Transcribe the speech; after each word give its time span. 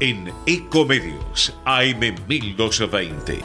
En 0.00 0.31
Ecomedios, 0.46 1.61
AM 1.67 2.00
1220. 2.26 3.40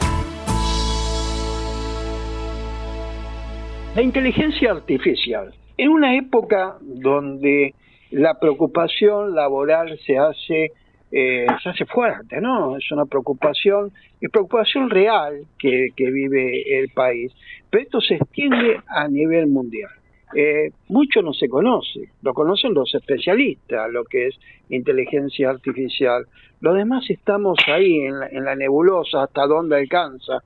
La 3.94 4.00
inteligencia 4.00 4.70
artificial. 4.70 5.54
En 5.76 5.90
una 5.90 6.16
época 6.16 6.78
donde 6.80 7.74
la 8.14 8.38
preocupación 8.38 9.34
laboral 9.34 9.98
se 10.06 10.16
hace 10.18 10.72
eh, 11.16 11.46
se 11.62 11.68
hace 11.68 11.84
fuerte, 11.84 12.40
¿no? 12.40 12.76
Es 12.76 12.90
una 12.90 13.04
preocupación, 13.04 13.92
y 14.20 14.26
preocupación 14.26 14.90
real 14.90 15.44
que, 15.58 15.88
que 15.94 16.10
vive 16.10 16.80
el 16.80 16.88
país. 16.88 17.32
Pero 17.70 17.84
esto 17.84 18.00
se 18.00 18.14
extiende 18.14 18.80
a 18.88 19.06
nivel 19.06 19.46
mundial. 19.46 19.90
Eh, 20.34 20.70
mucho 20.88 21.22
no 21.22 21.32
se 21.32 21.48
conoce, 21.48 22.08
lo 22.22 22.34
conocen 22.34 22.74
los 22.74 22.92
especialistas, 22.92 23.88
lo 23.92 24.02
que 24.02 24.26
es 24.26 24.34
inteligencia 24.70 25.50
artificial. 25.50 26.26
Los 26.60 26.74
demás 26.74 27.08
estamos 27.08 27.58
ahí 27.68 28.00
en 28.00 28.18
la, 28.18 28.26
en 28.26 28.44
la 28.44 28.56
nebulosa, 28.56 29.22
hasta 29.22 29.46
dónde 29.46 29.76
alcanza, 29.76 30.42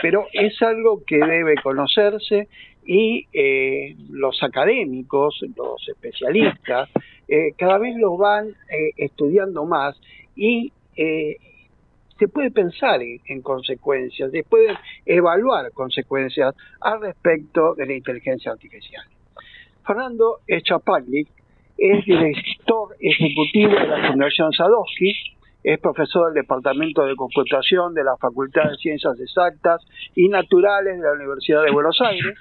pero 0.00 0.26
es 0.32 0.60
algo 0.62 1.02
que 1.04 1.18
debe 1.18 1.54
conocerse 1.62 2.46
y 2.84 3.26
eh, 3.32 3.96
los 4.10 4.42
académicos, 4.42 5.40
los 5.56 5.88
especialistas, 5.88 6.88
eh, 7.28 7.52
cada 7.56 7.78
vez 7.78 7.96
lo 7.96 8.16
van 8.16 8.48
eh, 8.48 8.92
estudiando 8.96 9.64
más 9.64 9.96
y 10.34 10.72
eh, 10.96 11.36
se 12.18 12.28
puede 12.28 12.50
pensar 12.50 13.00
en, 13.02 13.20
en 13.26 13.40
consecuencias, 13.42 14.30
se 14.32 14.42
pueden 14.42 14.76
evaluar 15.06 15.70
consecuencias 15.72 16.54
al 16.80 17.00
respecto 17.00 17.74
de 17.74 17.86
la 17.86 17.94
inteligencia 17.94 18.52
artificial. 18.52 19.04
Fernando 19.86 20.40
Echapagli 20.46 21.26
es 21.78 22.04
director 22.04 22.96
ejecutivo 23.00 23.72
de 23.72 23.86
la 23.86 24.08
Fundación 24.10 24.52
Sadowski, 24.52 25.14
es 25.62 25.78
profesor 25.80 26.32
del 26.32 26.42
Departamento 26.42 27.04
de 27.04 27.16
Computación 27.16 27.94
de 27.94 28.04
la 28.04 28.16
Facultad 28.16 28.70
de 28.70 28.76
Ciencias 28.76 29.18
Exactas 29.20 29.86
y 30.14 30.28
Naturales 30.28 30.98
de 30.98 31.06
la 31.06 31.12
Universidad 31.12 31.62
de 31.64 31.70
Buenos 31.70 32.00
Aires, 32.00 32.34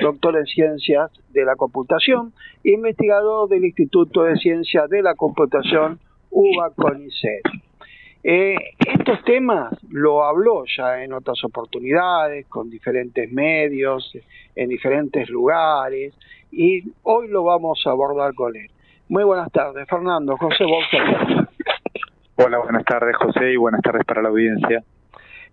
doctor 0.00 0.36
en 0.36 0.46
Ciencias 0.46 1.10
de 1.30 1.44
la 1.44 1.54
Computación, 1.56 2.32
investigador 2.64 3.48
del 3.48 3.64
Instituto 3.64 4.24
de 4.24 4.36
Ciencias 4.36 4.88
de 4.90 5.02
la 5.02 5.14
Computación 5.14 6.00
UBA 6.30 6.70
CONICET. 6.74 7.42
Eh, 8.26 8.56
estos 8.78 9.22
temas 9.24 9.74
lo 9.90 10.24
habló 10.24 10.64
ya 10.76 11.04
en 11.04 11.12
otras 11.12 11.44
oportunidades, 11.44 12.46
con 12.46 12.70
diferentes 12.70 13.30
medios, 13.30 14.10
en 14.56 14.68
diferentes 14.70 15.28
lugares, 15.28 16.14
y 16.50 16.82
hoy 17.02 17.28
lo 17.28 17.44
vamos 17.44 17.82
a 17.86 17.90
abordar 17.90 18.34
con 18.34 18.56
él. 18.56 18.68
Muy 19.08 19.24
buenas 19.24 19.52
tardes, 19.52 19.86
Fernando. 19.88 20.36
José 20.38 20.64
Bolsa. 20.64 21.50
Hola, 22.36 22.58
buenas 22.58 22.84
tardes 22.84 23.16
José 23.16 23.52
y 23.52 23.56
buenas 23.56 23.80
tardes 23.82 24.04
para 24.04 24.20
la 24.22 24.28
audiencia. 24.28 24.82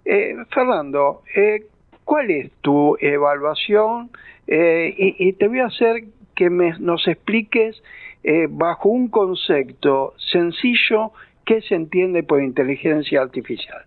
Eh, 0.04 0.36
Fernando, 0.54 1.22
eh, 1.36 1.68
¿cuál 2.04 2.31
es 2.31 2.51
tu 2.62 2.98
evaluación? 3.00 4.10
Eh, 4.48 4.94
y, 4.98 5.28
y, 5.30 5.33
te 5.33 5.48
voy 5.48 5.60
a 5.60 5.68
hacer 5.68 6.04
que 6.36 6.50
me, 6.50 6.74
nos 6.80 7.07
expliques 7.07 7.81
eh, 8.24 8.48
bajo 8.50 8.89
un 8.89 9.10
concepto 9.10 10.13
sencillo 10.31 11.12
qué 11.45 11.62
se 11.62 11.75
entiende 11.75 12.24
por 12.24 12.42
inteligencia 12.42 13.22
artificial. 13.22 13.83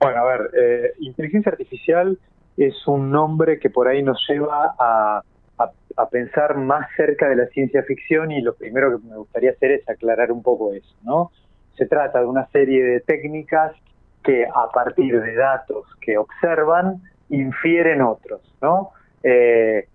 Bueno, 0.00 0.18
a 0.18 0.24
ver, 0.24 0.50
eh, 0.60 0.92
inteligencia 0.98 1.52
artificial 1.52 2.18
es 2.56 2.74
un 2.88 3.10
nombre 3.10 3.60
que 3.60 3.70
por 3.70 3.86
ahí 3.86 4.02
nos 4.02 4.24
lleva 4.28 4.74
a, 4.78 5.22
pensar 6.10 6.56
más 6.56 6.88
cerca 6.96 7.28
de 7.28 7.36
la 7.36 7.46
ciencia 7.46 7.82
ficción 7.84 8.32
y 8.32 8.42
lo 8.42 8.54
primero 8.54 8.98
que 8.98 9.06
me 9.06 9.16
gustaría 9.16 9.50
hacer 9.50 9.70
es 9.72 9.88
aclarar 9.88 10.32
un 10.32 10.42
poco 10.42 10.74
eso, 10.74 10.94
¿no? 11.04 11.30
Se 11.76 11.86
trata 11.86 12.20
de 12.20 12.26
una 12.26 12.46
serie 12.48 12.84
de 12.84 13.00
técnicas 13.00 13.72
que 14.22 14.46
a 14.46 14.68
partir 14.72 15.20
de 15.20 15.34
datos 15.34 15.86
que 16.00 16.16
observan 16.16 17.02
infieren 17.28 18.02
otros, 18.02 18.40
¿no? 18.60 18.90
Eh, 19.22 19.88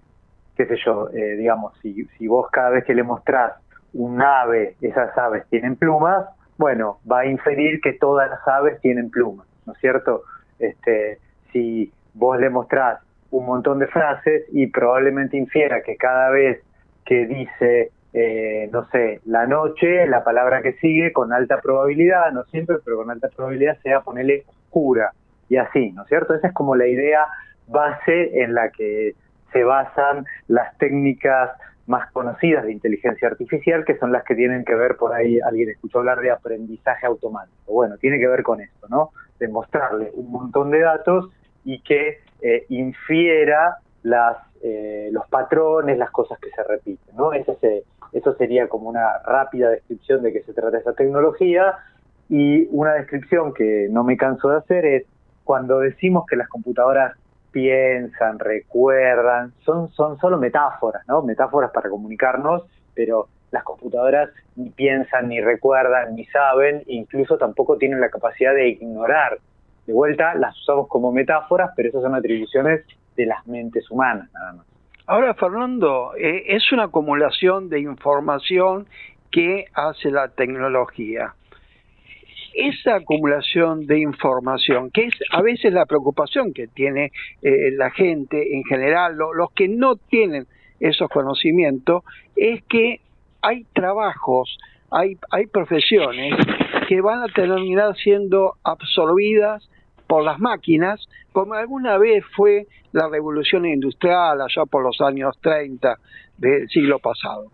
qué 0.56 0.66
sé 0.66 0.76
yo, 0.84 1.10
eh, 1.14 1.36
digamos, 1.36 1.78
si, 1.82 2.06
si 2.18 2.28
vos 2.28 2.50
cada 2.52 2.72
vez 2.72 2.84
que 2.84 2.96
le 2.96 3.04
mostrás 3.04 3.54
un 3.94 4.22
ave, 4.22 4.76
esas 4.82 5.16
aves 5.18 5.46
tienen 5.50 5.76
plumas, 5.76 6.26
bueno, 6.58 7.00
va 7.10 7.20
a 7.20 7.26
inferir 7.26 7.80
que 7.82 7.94
todas 7.94 8.30
las 8.30 8.46
aves 8.48 8.82
tienen 8.82 9.10
plumas, 9.10 9.48
¿no 9.66 9.74
es 9.74 9.80
cierto? 9.80 10.24
Este, 10.60 11.20
si 11.52 11.92
vos 12.14 12.40
le 12.40 12.50
mostrás 12.50 13.00
un 13.30 13.46
montón 13.46 13.80
de 13.80 13.88
frases 13.88 14.46
y 14.52 14.68
probablemente 14.68 15.38
infiera 15.38 15.82
que 15.82 15.96
cada 15.98 16.30
vez 16.30 16.64
que 17.06 17.28
dice 17.28 17.92
eh, 18.14 18.70
no 18.72 18.88
sé, 18.90 19.22
la 19.26 19.46
noche, 19.46 20.08
la 20.08 20.24
palabra 20.24 20.62
que 20.62 20.74
sigue, 20.74 21.12
con 21.12 21.34
alta 21.34 21.60
probabilidad, 21.62 22.32
no 22.32 22.44
siempre, 22.46 22.78
pero 22.84 22.98
con 22.98 23.12
alta 23.12 23.30
probabilidad 23.36 23.78
sea 23.84 24.02
ponerle 24.02 24.46
oscura 24.48 25.12
y 25.50 25.58
así, 25.58 25.92
¿no 25.92 26.04
es 26.04 26.08
cierto? 26.08 26.34
Esa 26.34 26.48
es 26.48 26.54
como 26.54 26.76
la 26.76 26.88
idea 26.88 27.26
base 27.68 28.42
en 28.42 28.54
la 28.54 28.70
que 28.70 29.14
se 29.52 29.64
basan 29.64 30.26
las 30.48 30.78
técnicas 30.78 31.52
más 31.86 32.12
conocidas 32.12 32.66
de 32.66 32.74
inteligencia 32.74 33.30
artificial, 33.30 33.86
que 33.86 33.98
son 33.98 34.12
las 34.12 34.24
que 34.24 34.36
tienen 34.36 34.66
que 34.66 34.76
ver, 34.76 34.98
por 34.98 35.14
ahí 35.14 35.40
alguien 35.40 35.70
escuchó 35.70 36.00
hablar 36.00 36.20
de 36.20 36.32
aprendizaje 36.32 37.06
automático. 37.06 37.72
Bueno, 37.72 37.98
tiene 37.98 38.20
que 38.20 38.28
ver 38.28 38.44
con 38.44 38.60
esto, 38.60 38.88
¿no? 38.90 39.12
De 39.40 39.48
mostrarle 39.48 40.12
un 40.14 40.32
montón 40.32 40.70
de 40.70 40.82
datos 40.82 41.30
y 41.64 41.82
que 41.82 42.20
eh, 42.42 42.66
infiera 42.70 43.78
las, 44.04 44.38
eh, 44.64 45.10
los 45.12 45.28
patrones, 45.30 45.98
las 45.98 46.12
cosas 46.12 46.38
que 46.40 46.50
se 46.50 46.64
repiten, 46.64 47.16
¿no? 47.16 47.32
Ese 47.32 47.56
se, 47.56 47.84
eso 48.14 48.34
sería 48.36 48.68
como 48.68 48.90
una 48.90 49.20
rápida 49.26 49.70
descripción 49.70 50.22
de 50.24 50.34
qué 50.34 50.44
se 50.44 50.54
trata 50.54 50.78
esa 50.78 50.94
tecnología 50.94 51.76
y 52.30 52.68
una 52.72 52.94
descripción 52.94 53.54
que 53.54 53.88
no 53.90 54.04
me 54.04 54.18
canso 54.18 54.50
de 54.50 54.58
hacer 54.58 54.86
es 54.86 55.06
cuando 55.44 55.80
decimos 55.80 56.26
que 56.30 56.36
las 56.36 56.50
computadoras 56.50 57.16
piensan, 57.52 58.38
recuerdan, 58.38 59.54
son, 59.66 59.90
son 59.90 60.18
solo 60.20 60.38
metáforas, 60.38 61.08
¿no? 61.08 61.22
Metáforas 61.22 61.72
para 61.72 61.90
comunicarnos, 61.90 62.64
pero 62.94 63.28
las 63.52 63.64
computadoras 63.64 64.30
ni 64.56 64.70
piensan, 64.70 65.30
ni 65.30 65.40
recuerdan, 65.40 66.16
ni 66.16 66.26
saben, 66.26 66.84
incluso 66.88 67.38
tampoco 67.38 67.78
tienen 67.78 68.02
la 68.02 68.10
capacidad 68.10 68.54
de 68.54 68.70
ignorar. 68.70 69.40
De 69.86 69.94
vuelta, 69.94 70.36
las 70.36 70.56
usamos 70.60 70.88
como 70.88 71.12
metáforas, 71.12 71.72
pero 71.76 71.90
esas 71.90 72.02
son 72.02 72.14
atribuciones 72.14 72.86
de 73.16 73.26
las 73.26 73.48
mentes 73.48 73.90
humanas, 73.90 74.30
nada 74.34 74.54
más. 74.54 74.77
Ahora, 75.10 75.34
Fernando, 75.36 76.12
eh, 76.20 76.44
es 76.48 76.70
una 76.74 76.84
acumulación 76.84 77.70
de 77.70 77.80
información 77.80 78.88
que 79.32 79.64
hace 79.74 80.12
la 80.12 80.28
tecnología. 80.28 81.34
Esa 82.54 82.96
acumulación 82.96 83.88
de 83.88 84.02
información, 84.02 84.92
que 84.92 85.06
es 85.06 85.14
a 85.32 85.42
veces 85.42 85.72
la 85.72 85.86
preocupación 85.86 86.54
que 86.54 86.68
tiene 86.68 87.14
eh, 87.42 87.72
la 87.78 87.90
gente 87.92 88.54
en 88.54 88.66
general, 88.66 89.16
lo, 89.16 89.34
los 89.34 89.50
que 89.54 89.70
no 89.70 89.96
tienen 89.96 90.46
esos 90.82 91.08
conocimientos, 91.08 92.04
es 92.36 92.62
que 92.64 93.00
hay 93.42 93.64
trabajos, 93.72 94.58
hay, 94.92 95.16
hay 95.32 95.46
profesiones 95.46 96.36
que 96.90 97.00
van 97.00 97.24
a 97.24 97.28
terminar 97.34 97.96
siendo 97.96 98.56
absorbidas 98.62 99.70
por 100.08 100.24
las 100.24 100.40
máquinas, 100.40 101.08
como 101.32 101.54
alguna 101.54 101.98
vez 101.98 102.24
fue 102.36 102.68
la 102.92 103.08
revolución 103.10 103.66
industrial 103.66 104.42
allá 104.42 104.66
por 104.66 104.84
los 104.84 105.00
años 105.02 105.38
30 105.42 105.98
del 106.38 106.68
siglo 106.70 107.00
pasado. 107.00 107.52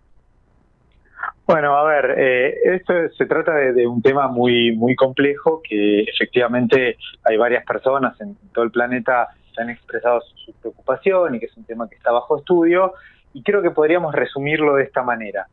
Bueno, 1.45 1.75
a 1.75 1.83
ver, 1.83 2.15
eh, 2.17 2.53
esto 2.75 2.93
se 3.17 3.25
trata 3.25 3.53
de, 3.53 3.85
un 3.85 4.01
tema 4.01 4.27
muy 4.27 4.75
muy 4.75 4.95
complejo 4.95 5.61
que 5.61 6.01
efectivamente 6.01 6.97
hay 7.23 7.37
varias 7.37 7.65
personas 7.65 8.19
en 8.21 8.35
todo 8.53 8.63
el 8.63 8.71
planeta 8.71 9.27
que 9.53 9.61
han 9.61 9.69
expresado 9.69 10.21
su 10.21 10.53
preocupación 10.53 11.35
y 11.35 11.39
que 11.39 11.47
es 11.47 11.57
un 11.57 11.65
tema 11.65 11.89
que 11.89 11.95
está 11.95 12.11
bajo 12.11 12.37
estudio 12.37 12.93
y 13.33 13.43
creo 13.43 13.61
que 13.61 13.71
podríamos 13.71 14.15
resumirlo 14.15 14.75
de 14.75 14.83
esta 14.83 15.03
manera. 15.03 15.47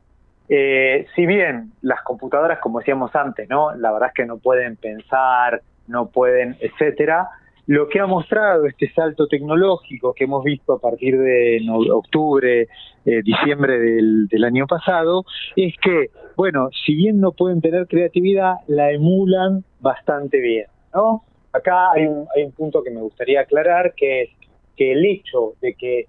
Eh, 0.48 1.06
si 1.14 1.26
bien 1.26 1.72
las 1.82 2.02
computadoras, 2.02 2.58
como 2.58 2.80
decíamos 2.80 3.14
antes, 3.14 3.48
no, 3.48 3.74
la 3.74 3.92
verdad 3.92 4.08
es 4.08 4.14
que 4.14 4.26
no 4.26 4.38
pueden 4.38 4.76
pensar, 4.76 5.62
no 5.90 6.10
pueden, 6.10 6.56
etcétera, 6.60 7.28
lo 7.66 7.88
que 7.88 8.00
ha 8.00 8.06
mostrado 8.06 8.66
este 8.66 8.90
salto 8.92 9.28
tecnológico 9.28 10.12
que 10.12 10.24
hemos 10.24 10.42
visto 10.42 10.72
a 10.72 10.80
partir 10.80 11.16
de 11.16 11.60
octubre, 11.92 12.66
eh, 13.04 13.22
diciembre 13.22 13.78
del, 13.78 14.26
del, 14.26 14.44
año 14.44 14.66
pasado, 14.66 15.24
es 15.54 15.74
que, 15.80 16.10
bueno, 16.36 16.70
si 16.84 16.94
bien 16.94 17.20
no 17.20 17.32
pueden 17.32 17.60
tener 17.60 17.86
creatividad, 17.86 18.54
la 18.66 18.90
emulan 18.90 19.62
bastante 19.80 20.40
bien, 20.40 20.66
¿no? 20.92 21.22
Acá 21.52 21.92
hay 21.92 22.06
un, 22.06 22.26
hay 22.34 22.44
un 22.44 22.52
punto 22.52 22.82
que 22.82 22.90
me 22.90 23.02
gustaría 23.02 23.42
aclarar, 23.42 23.94
que 23.94 24.22
es 24.22 24.30
que 24.76 24.92
el 24.92 25.04
hecho 25.04 25.52
de 25.60 25.74
que 25.74 26.06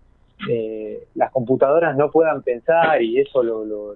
eh, 0.50 1.04
las 1.16 1.32
computadoras 1.32 1.96
no 1.96 2.12
puedan 2.12 2.42
pensar, 2.42 3.02
y 3.02 3.20
eso 3.20 3.44
lo, 3.44 3.66
lo, 3.66 3.96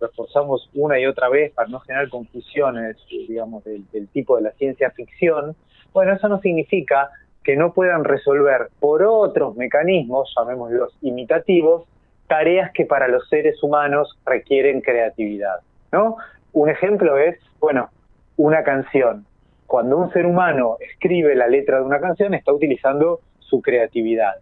reforzamos 0.00 0.68
una 0.74 0.98
y 0.98 1.06
otra 1.06 1.28
vez 1.28 1.52
para 1.52 1.68
no 1.68 1.80
generar 1.80 2.08
confusiones, 2.08 2.96
digamos, 3.10 3.64
del, 3.64 3.84
del 3.90 4.08
tipo 4.08 4.36
de 4.36 4.42
la 4.42 4.50
ciencia 4.52 4.90
ficción, 4.90 5.56
bueno, 5.92 6.12
eso 6.12 6.28
no 6.28 6.40
significa 6.40 7.10
que 7.42 7.56
no 7.56 7.72
puedan 7.72 8.04
resolver 8.04 8.68
por 8.78 9.02
otros 9.02 9.56
mecanismos, 9.56 10.32
llamémoslos 10.36 10.96
imitativos, 11.00 11.84
tareas 12.26 12.70
que 12.72 12.84
para 12.84 13.08
los 13.08 13.26
seres 13.28 13.62
humanos 13.62 14.18
requieren 14.26 14.82
creatividad, 14.82 15.60
¿no? 15.90 16.16
Un 16.52 16.68
ejemplo 16.68 17.16
es, 17.16 17.38
bueno, 17.58 17.88
una 18.36 18.62
canción. 18.62 19.24
Cuando 19.66 19.98
un 19.98 20.12
ser 20.12 20.26
humano 20.26 20.76
escribe 20.80 21.34
la 21.34 21.46
letra 21.46 21.78
de 21.78 21.84
una 21.84 22.00
canción, 22.00 22.34
está 22.34 22.52
utilizando 22.52 23.20
su 23.38 23.60
creatividad. 23.60 24.36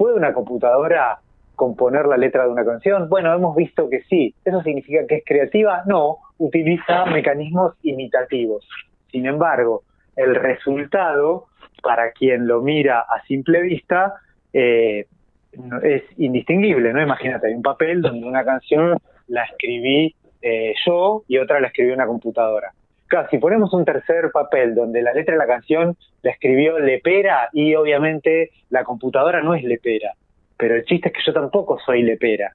¿Puede 0.00 0.14
una 0.14 0.32
computadora 0.32 1.18
componer 1.54 2.06
la 2.06 2.16
letra 2.16 2.44
de 2.44 2.48
una 2.48 2.64
canción? 2.64 3.10
Bueno, 3.10 3.34
hemos 3.34 3.54
visto 3.54 3.90
que 3.90 4.00
sí. 4.04 4.34
¿Eso 4.46 4.62
significa 4.62 5.06
que 5.06 5.16
es 5.16 5.24
creativa? 5.26 5.82
No, 5.84 6.16
utiliza 6.38 7.04
mecanismos 7.04 7.74
imitativos. 7.82 8.66
Sin 9.12 9.26
embargo, 9.26 9.82
el 10.16 10.36
resultado, 10.36 11.48
para 11.82 12.12
quien 12.12 12.46
lo 12.46 12.62
mira 12.62 13.00
a 13.00 13.22
simple 13.26 13.60
vista, 13.60 14.14
eh, 14.54 15.04
es 15.82 16.02
indistinguible, 16.16 16.94
¿no? 16.94 17.02
Imagínate, 17.02 17.48
hay 17.48 17.52
un 17.52 17.60
papel 17.60 18.00
donde 18.00 18.26
una 18.26 18.42
canción 18.42 18.96
la 19.28 19.44
escribí 19.44 20.14
eh, 20.40 20.72
yo 20.86 21.24
y 21.28 21.36
otra 21.36 21.60
la 21.60 21.66
escribió 21.66 21.92
una 21.92 22.06
computadora. 22.06 22.72
Claro, 23.10 23.26
si 23.28 23.38
ponemos 23.38 23.74
un 23.74 23.84
tercer 23.84 24.30
papel 24.32 24.72
donde 24.72 25.02
la 25.02 25.12
letra 25.12 25.34
de 25.34 25.38
la 25.38 25.46
canción 25.48 25.96
la 26.22 26.30
escribió 26.30 26.78
Lepera 26.78 27.48
y 27.52 27.74
obviamente 27.74 28.52
la 28.68 28.84
computadora 28.84 29.42
no 29.42 29.52
es 29.52 29.64
Lepera, 29.64 30.12
pero 30.56 30.76
el 30.76 30.84
chiste 30.84 31.08
es 31.08 31.14
que 31.14 31.22
yo 31.26 31.32
tampoco 31.32 31.80
soy 31.84 32.04
Lepera. 32.04 32.52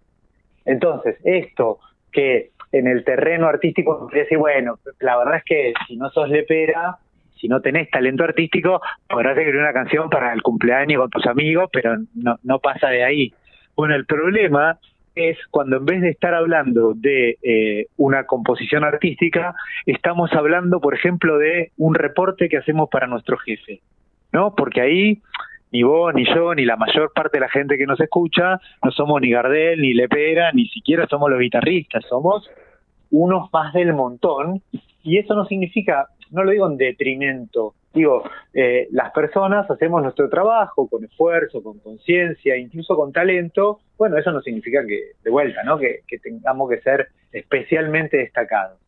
Entonces, 0.63 1.17
esto 1.25 1.79
que 2.09 2.51
en 2.71 2.88
el 2.88 3.03
terreno 3.03 3.47
artístico 3.47 4.00
podría 4.00 4.24
decir, 4.24 4.38
bueno, 4.38 4.79
la 5.01 5.17
verdad 5.17 5.35
es 5.39 5.43
que 5.43 5.74
si 5.89 5.97
no 5.97 6.09
sos 6.12 6.29
lepera, 6.29 7.00
si 7.35 7.50
no 7.50 7.59
tenés 7.59 7.89
talento 7.89 8.24
artístico, 8.24 8.81
podrás 9.09 9.38
escribir 9.38 9.59
una 9.59 9.74
canción 9.74 10.09
para 10.09 10.31
el 10.31 10.41
cumpleaños 10.41 11.01
con 11.01 11.09
tus 11.09 11.27
amigos, 11.27 11.69
pero 11.74 11.97
no, 12.13 12.39
no 12.43 12.59
pasa 12.59 12.88
de 12.88 13.03
ahí. 13.03 13.33
Bueno, 13.75 13.93
el 13.93 14.05
problema 14.05 14.79
es 15.15 15.38
cuando 15.50 15.77
en 15.77 15.86
vez 15.86 16.01
de 16.01 16.10
estar 16.10 16.34
hablando 16.34 16.93
de 16.93 17.38
eh, 17.41 17.88
una 17.98 18.25
composición 18.25 18.84
artística, 18.84 19.55
estamos 19.86 20.31
hablando, 20.34 20.79
por 20.79 20.93
ejemplo, 20.93 21.38
de 21.38 21.72
un 21.77 21.95
reporte 21.95 22.50
que 22.50 22.57
hacemos 22.57 22.89
para 22.89 23.07
nuestro 23.07 23.38
jefe, 23.38 23.81
¿no? 24.31 24.53
Porque 24.55 24.81
ahí 24.81 25.22
ni 25.72 25.84
vos, 25.84 26.13
ni 26.13 26.25
yo, 26.25 26.53
ni 26.53 26.63
la 26.63 26.77
mayor 26.77 27.12
parte 27.13 27.38
de 27.38 27.41
la 27.41 27.50
gente 27.50 27.77
que 27.77 27.86
nos 27.86 28.00
escucha, 28.00 28.60
no 28.84 28.91
somos 28.91 29.22
ni 29.22 29.31
Gardel, 29.31 29.81
ni 29.81 29.93
Lepera, 29.93 30.51
ni 30.53 30.67
siquiera 30.67 31.07
somos 31.07 31.29
los 31.29 31.39
guitarristas, 31.39 32.05
somos 32.07 32.50
unos 33.12 33.51
más 33.51 33.74
del 33.74 33.93
montón, 33.93 34.62
y 35.03 35.17
eso 35.17 35.36
no 35.36 35.45
significa, 35.45 36.07
no 36.31 36.43
lo 36.43 36.51
digo 36.51 36.67
en 36.67 36.77
detrimento, 36.77 37.74
digo, 37.96 38.24
eh, 38.54 38.88
las 38.92 39.12
personas 39.12 39.70
hacemos 39.72 40.04
nuestro 40.04 40.30
trabajo 40.30 40.88
con 40.88 41.04
esfuerzo, 41.04 41.64
con 41.64 41.80
conciencia, 41.80 42.58
incluso 42.58 42.96
con 42.96 43.12
talento, 43.12 43.80
bueno, 43.98 44.18
eso 44.18 44.32
no 44.32 44.42
significa 44.42 44.86
que, 44.86 45.14
de 45.24 45.32
vuelta, 45.32 45.64
¿no? 45.64 45.78
Que, 45.78 46.02
que 46.08 46.20
tengamos 46.20 46.70
que 46.70 46.82
ser 46.82 47.08
especialmente 47.32 48.18
destacados. 48.18 48.80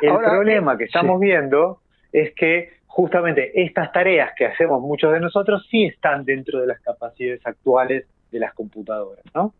El 0.00 0.10
Ahora, 0.10 0.30
problema 0.30 0.74
eh, 0.74 0.78
que 0.78 0.84
estamos 0.84 1.18
sí. 1.20 1.26
viendo 1.26 1.80
es 2.12 2.32
que 2.34 2.74
justamente 2.86 3.62
estas 3.62 3.90
tareas 3.92 4.32
que 4.36 4.46
hacemos 4.46 4.80
muchos 4.80 5.12
de 5.12 5.20
nosotros 5.20 5.66
sí 5.70 5.86
están 5.86 6.24
dentro 6.24 6.60
de 6.60 6.66
las 6.66 6.80
capacidades 6.80 7.44
actuales 7.44 8.06
de 8.30 8.38
las 8.38 8.54
computadoras, 8.54 9.24
¿no? 9.34 9.54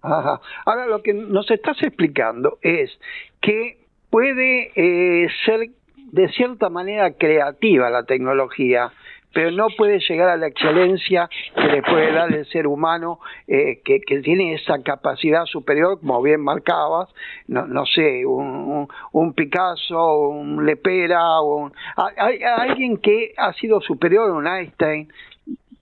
Ajá. 0.00 0.40
Ahora 0.64 0.86
lo 0.86 1.02
que 1.02 1.14
nos 1.14 1.50
estás 1.50 1.80
explicando 1.82 2.58
es 2.60 2.90
que 3.40 3.78
puede 4.10 4.72
eh, 4.74 5.28
ser 5.44 5.70
de 6.12 6.28
cierta 6.28 6.68
manera 6.68 7.14
creativa 7.14 7.90
la 7.90 8.04
tecnología, 8.04 8.92
pero 9.34 9.50
no 9.50 9.68
puede 9.76 9.98
llegar 10.00 10.28
a 10.28 10.36
la 10.36 10.46
excelencia 10.46 11.28
que 11.56 11.66
le 11.68 11.82
puede 11.82 12.12
dar 12.12 12.30
el 12.32 12.44
ser 12.46 12.66
humano 12.66 13.18
eh, 13.48 13.80
que, 13.82 14.00
que 14.00 14.20
tiene 14.20 14.52
esa 14.52 14.82
capacidad 14.82 15.46
superior, 15.46 15.98
como 15.98 16.20
bien 16.20 16.42
marcabas, 16.42 17.08
no, 17.48 17.66
no 17.66 17.86
sé, 17.86 18.26
un, 18.26 18.46
un, 18.46 18.88
un 19.12 19.32
Picasso, 19.32 20.18
un 20.28 20.66
Lepera, 20.66 21.40
un, 21.40 21.72
hay 21.96 22.42
alguien 22.42 22.98
que 22.98 23.32
ha 23.38 23.54
sido 23.54 23.80
superior 23.80 24.28
a 24.28 24.34
un 24.34 24.46
Einstein, 24.46 25.08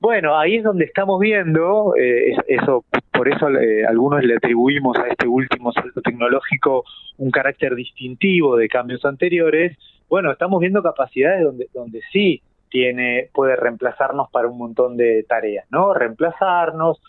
Bueno, 0.00 0.36
ahí 0.38 0.56
es 0.56 0.64
donde 0.64 0.84
estamos 0.84 1.18
viendo, 1.20 1.94
eh, 1.96 2.32
es- 2.32 2.44
eso, 2.60 2.84
por 3.12 3.28
eso 3.28 3.48
eh, 3.48 3.86
algunos 3.86 4.22
le 4.22 4.36
atribuimos 4.36 4.98
a 4.98 5.06
este 5.08 5.26
último 5.26 5.72
salto 5.72 6.02
tecnológico 6.02 6.84
un 7.16 7.30
carácter 7.30 7.74
distintivo 7.74 8.56
de 8.56 8.68
cambios 8.68 9.02
anteriores. 9.04 9.76
Bueno, 10.10 10.30
estamos 10.30 10.60
viendo 10.60 10.82
capacidades 10.82 11.42
donde, 11.44 11.68
donde 11.72 12.00
sí 12.12 12.42
tiene, 12.68 13.30
puede 13.32 13.56
reemplazarnos 13.56 14.28
para 14.30 14.48
un 14.48 14.58
montón 14.58 14.96
de 14.98 15.24
tareas, 15.28 15.64
¿no? 15.70 15.94
Reemplazarnos, 15.94 17.00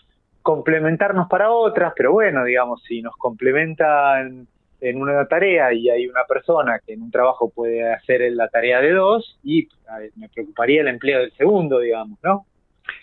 complementarnos 0.42 1.28
para 1.28 1.52
otras, 1.52 1.92
pero 1.98 2.14
bueno, 2.14 2.46
digamos, 2.46 2.82
si 2.84 3.02
nos 3.02 3.16
complementan 3.18 4.48
en 4.82 5.02
una 5.02 5.26
tarea 5.28 5.74
y 5.74 5.90
hay 5.90 6.08
una 6.08 6.24
persona 6.28 6.80
que 6.86 6.94
en 6.94 7.04
un 7.04 7.12
trabajo 7.12 7.50
puede 7.50 7.94
hacer 7.94 8.22
la 8.32 8.48
tarea 8.50 8.82
de 8.82 8.92
dos 8.92 9.40
y 9.44 9.68
me 10.16 10.30
preocuparía 10.30 10.82
el 10.82 10.88
empleo 10.88 11.20
del 11.20 11.32
segundo, 11.34 11.80
digamos, 11.80 12.20
¿no? 12.24 12.46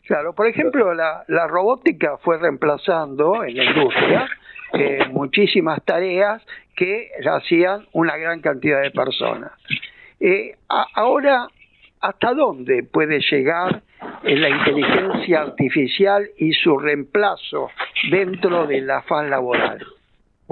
Claro, 0.06 0.34
por 0.34 0.46
ejemplo, 0.46 0.94
la, 0.94 1.24
la 1.28 1.46
robótica 1.46 2.18
fue 2.18 2.38
reemplazando 2.38 3.44
en 3.44 3.56
la 3.56 3.64
industria 3.64 4.28
eh, 4.72 5.00
muchísimas 5.10 5.82
tareas 5.84 6.42
que 6.74 7.10
hacían 7.30 7.86
una 7.92 8.16
gran 8.16 8.40
cantidad 8.40 8.80
de 8.80 8.90
personas. 8.90 9.52
Eh, 10.18 10.56
ahora, 10.94 11.46
¿hasta 12.00 12.32
dónde 12.32 12.82
puede 12.82 13.20
llegar 13.20 13.82
eh, 14.24 14.36
la 14.36 14.48
inteligencia 14.48 15.42
artificial 15.42 16.30
y 16.38 16.52
su 16.52 16.78
reemplazo 16.78 17.68
dentro 18.10 18.66
del 18.66 18.90
afán 18.90 19.28
laboral? 19.28 19.84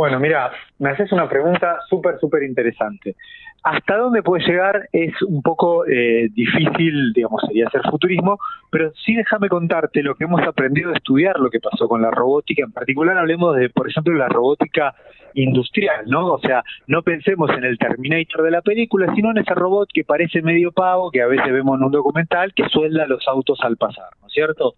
Bueno, 0.01 0.19
mira, 0.19 0.51
me 0.79 0.89
haces 0.89 1.13
una 1.13 1.29
pregunta 1.29 1.79
súper, 1.87 2.19
súper 2.19 2.43
interesante. 2.45 3.17
¿Hasta 3.63 3.99
dónde 3.99 4.23
puede 4.23 4.43
llegar? 4.47 4.89
Es 4.93 5.13
un 5.21 5.43
poco 5.43 5.85
eh, 5.87 6.31
difícil, 6.33 7.13
digamos, 7.13 7.43
sería 7.47 7.67
hacer 7.67 7.83
futurismo, 7.83 8.39
pero 8.71 8.91
sí 9.05 9.15
déjame 9.15 9.51
contarte 9.51 10.03
lo 10.03 10.15
que 10.15 10.25
hemos 10.25 10.41
aprendido 10.41 10.89
a 10.89 10.95
estudiar, 10.95 11.39
lo 11.39 11.51
que 11.51 11.61
pasó 11.61 11.87
con 11.87 12.01
la 12.01 12.11
robótica. 12.11 12.65
En 12.65 12.73
particular 12.73 13.19
hablemos 13.19 13.55
de, 13.57 13.69
por 13.69 13.91
ejemplo, 13.91 14.15
la 14.15 14.31
robótica 14.31 14.95
industrial, 15.35 16.07
¿no? 16.07 16.33
O 16.33 16.41
sea, 16.41 16.65
no 16.87 17.03
pensemos 17.03 17.51
en 17.51 17.65
el 17.65 17.77
Terminator 17.77 18.43
de 18.43 18.53
la 18.53 18.63
película, 18.63 19.15
sino 19.15 19.33
en 19.33 19.37
ese 19.37 19.53
robot 19.53 19.91
que 19.93 20.05
parece 20.05 20.41
medio 20.41 20.73
pavo, 20.73 21.11
que 21.11 21.21
a 21.21 21.27
veces 21.27 21.53
vemos 21.53 21.79
en 21.79 21.85
un 21.85 21.93
documental, 21.93 22.55
que 22.55 22.67
suelda 22.71 23.07
los 23.07 23.29
autos 23.29 23.59
al 23.65 23.77
pasar, 23.77 24.09
¿no 24.23 24.29
es 24.29 24.33
cierto? 24.33 24.77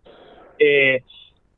Eh, 0.59 1.05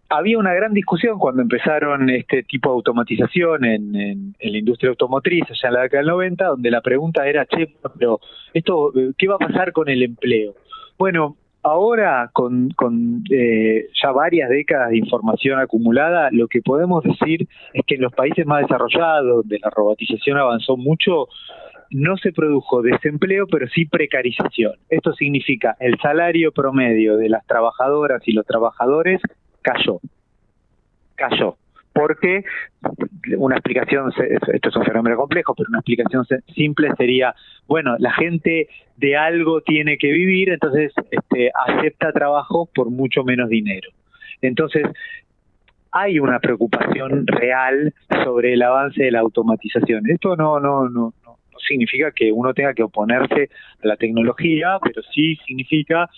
había 0.08 0.38
una 0.38 0.54
gran 0.54 0.73
discusión 0.75 1.18
cuando 1.18 1.42
empezaron 1.42 2.08
este 2.11 2.42
tipo 2.42 2.70
de 2.70 2.75
automatización 2.76 3.64
en, 3.64 3.94
en- 3.96 4.34
la 4.40 4.58
industria 4.58 4.90
automotriz, 4.90 5.44
allá 5.50 5.68
en 5.68 5.75
la 5.75 5.80
década 5.82 6.00
del 6.02 6.11
90, 6.11 6.44
donde 6.46 6.70
la 6.70 6.80
pregunta 6.80 7.26
era, 7.26 7.46
che, 7.46 7.75
pero 7.99 8.20
esto, 8.52 8.92
eh, 8.96 9.12
¿qué 9.18 9.26
va 9.28 9.37
a 9.37 9.38
pasar 9.38 9.73
con 9.73 9.88
el 9.88 10.02
empleo? 10.02 10.54
Bueno, 10.99 11.37
ahora 11.62 12.30
con, 12.32 12.68
con 12.76 13.25
eh, 13.30 13.87
ya 14.00 14.12
varias 14.12 14.50
décadas 14.50 14.90
de 14.90 14.99
información 14.99 15.58
acumulada, 15.58 16.28
lo 16.30 16.46
que 16.46 16.61
podemos 16.61 17.02
decir 17.02 17.49
es 17.73 17.82
que 17.87 17.94
en 17.96 18.02
los 18.02 18.12
países 18.12 18.46
más 18.46 18.62
desarrollados, 18.62 19.37
donde 19.38 19.58
la 19.61 19.70
robotización 19.70 20.37
avanzó 20.38 20.76
mucho, 20.76 21.26
no 21.90 22.16
se 22.16 22.32
produjo 22.32 22.82
desempleo, 22.82 23.46
pero 23.46 23.66
sí 23.68 23.87
precarización. 23.87 24.73
Esto 24.88 25.12
significa 25.14 25.76
el 25.80 25.99
salario 26.00 26.52
promedio 26.52 27.16
de 27.16 27.28
las 27.28 27.46
trabajadoras 27.46 28.23
y 28.26 28.32
los 28.32 28.44
trabajadores 28.46 29.20
cayó. 29.64 30.00
Cayó. 31.16 31.56
Porque 31.92 32.44
una 33.38 33.56
explicación, 33.56 34.12
esto 34.52 34.68
es 34.68 34.76
un 34.76 34.85
fenómeno 34.85 35.16
complejo, 35.16 35.54
pero 35.54 35.68
una 35.68 35.78
explicación 35.78 36.26
simple 36.52 36.90
sería, 36.97 37.35
bueno, 37.68 37.97
la 37.99 38.12
gente 38.12 38.68
de 38.97 39.16
algo 39.16 39.61
tiene 39.61 39.97
que 39.97 40.11
vivir, 40.11 40.50
entonces 40.50 40.92
este, 41.11 41.50
acepta 41.66 42.12
trabajo 42.12 42.68
por 42.75 42.90
mucho 42.90 43.23
menos 43.23 43.49
dinero. 43.49 43.90
Entonces, 44.42 44.87
hay 45.92 46.18
una 46.18 46.40
preocupación 46.40 47.28
real 47.28 47.94
sobre 48.25 48.54
el 48.54 48.62
avance 48.62 49.00
de 49.00 49.12
la 49.12 49.21
automatización. 49.21 50.11
Esto 50.11 50.35
no, 50.35 50.59
no, 50.59 50.88
no, 50.88 51.14
no 51.25 51.38
significa 51.66 52.11
que 52.11 52.33
uno 52.33 52.52
tenga 52.54 52.75
que 52.75 52.83
oponerse 52.83 53.50
a 53.83 53.87
la 53.87 53.97
tecnología, 53.97 54.78
pero 54.83 55.02
sí 55.14 55.37
significa 55.47 56.11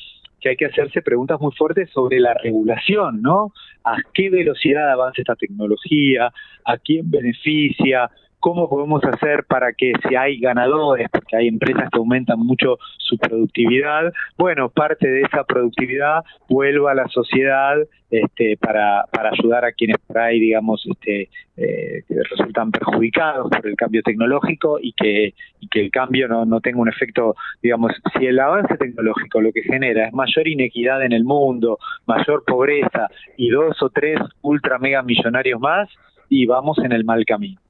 que 0.46 0.50
hay 0.50 0.56
que 0.56 0.66
hacerse 0.66 1.02
preguntas 1.02 1.40
muy 1.40 1.52
fuertes 1.56 1.90
sobre 1.90 2.20
la 2.20 2.32
regulación, 2.34 3.20
¿no? 3.20 3.52
¿A 3.82 3.96
qué 4.14 4.30
velocidad 4.30 4.92
avanza 4.92 5.22
esta 5.22 5.34
tecnología? 5.34 6.32
¿A 6.64 6.78
quién 6.78 7.10
beneficia? 7.10 8.08
Cómo 8.46 8.68
podemos 8.68 9.02
hacer 9.02 9.42
para 9.42 9.72
que 9.72 9.92
si 10.08 10.14
hay 10.14 10.38
ganadores, 10.38 11.08
porque 11.10 11.36
hay 11.36 11.48
empresas 11.48 11.90
que 11.90 11.98
aumentan 11.98 12.38
mucho 12.38 12.78
su 12.96 13.18
productividad, 13.18 14.12
bueno, 14.38 14.68
parte 14.68 15.08
de 15.08 15.22
esa 15.22 15.42
productividad 15.42 16.22
vuelva 16.48 16.92
a 16.92 16.94
la 16.94 17.08
sociedad 17.08 17.74
este, 18.08 18.56
para, 18.56 19.04
ayudar 19.32 19.64
a 19.64 19.72
quienes 19.72 19.96
por 19.98 20.18
ahí, 20.18 20.38
digamos, 20.38 20.86
este, 20.88 21.28
eh, 21.56 22.04
que 22.06 22.14
resultan 22.30 22.70
perjudicados 22.70 23.50
por 23.50 23.66
el 23.66 23.74
cambio 23.74 24.00
tecnológico 24.04 24.78
y 24.80 24.92
que, 24.92 25.34
y 25.58 25.66
que 25.66 25.80
el 25.80 25.90
cambio 25.90 26.28
no, 26.28 26.44
no 26.44 26.60
tenga 26.60 26.78
un 26.78 26.88
efecto, 26.88 27.34
digamos, 27.60 27.94
si 28.16 28.26
el 28.26 28.38
avance 28.38 28.76
tecnológico 28.76 29.40
lo 29.40 29.50
que 29.50 29.62
genera 29.62 30.06
es 30.06 30.12
mayor 30.12 30.46
inequidad 30.46 31.04
en 31.04 31.10
el 31.10 31.24
mundo, 31.24 31.80
mayor 32.06 32.44
pobreza 32.46 33.08
y 33.36 33.50
dos 33.50 33.82
o 33.82 33.90
tres 33.90 34.20
ultra 34.42 34.78
mega 34.78 35.02
millonarios 35.02 35.58
más, 35.58 35.88
y 36.28 36.46
vamos 36.46 36.78
en 36.78 36.92
el 36.92 37.04
mal 37.04 37.24
camino, 37.24 37.60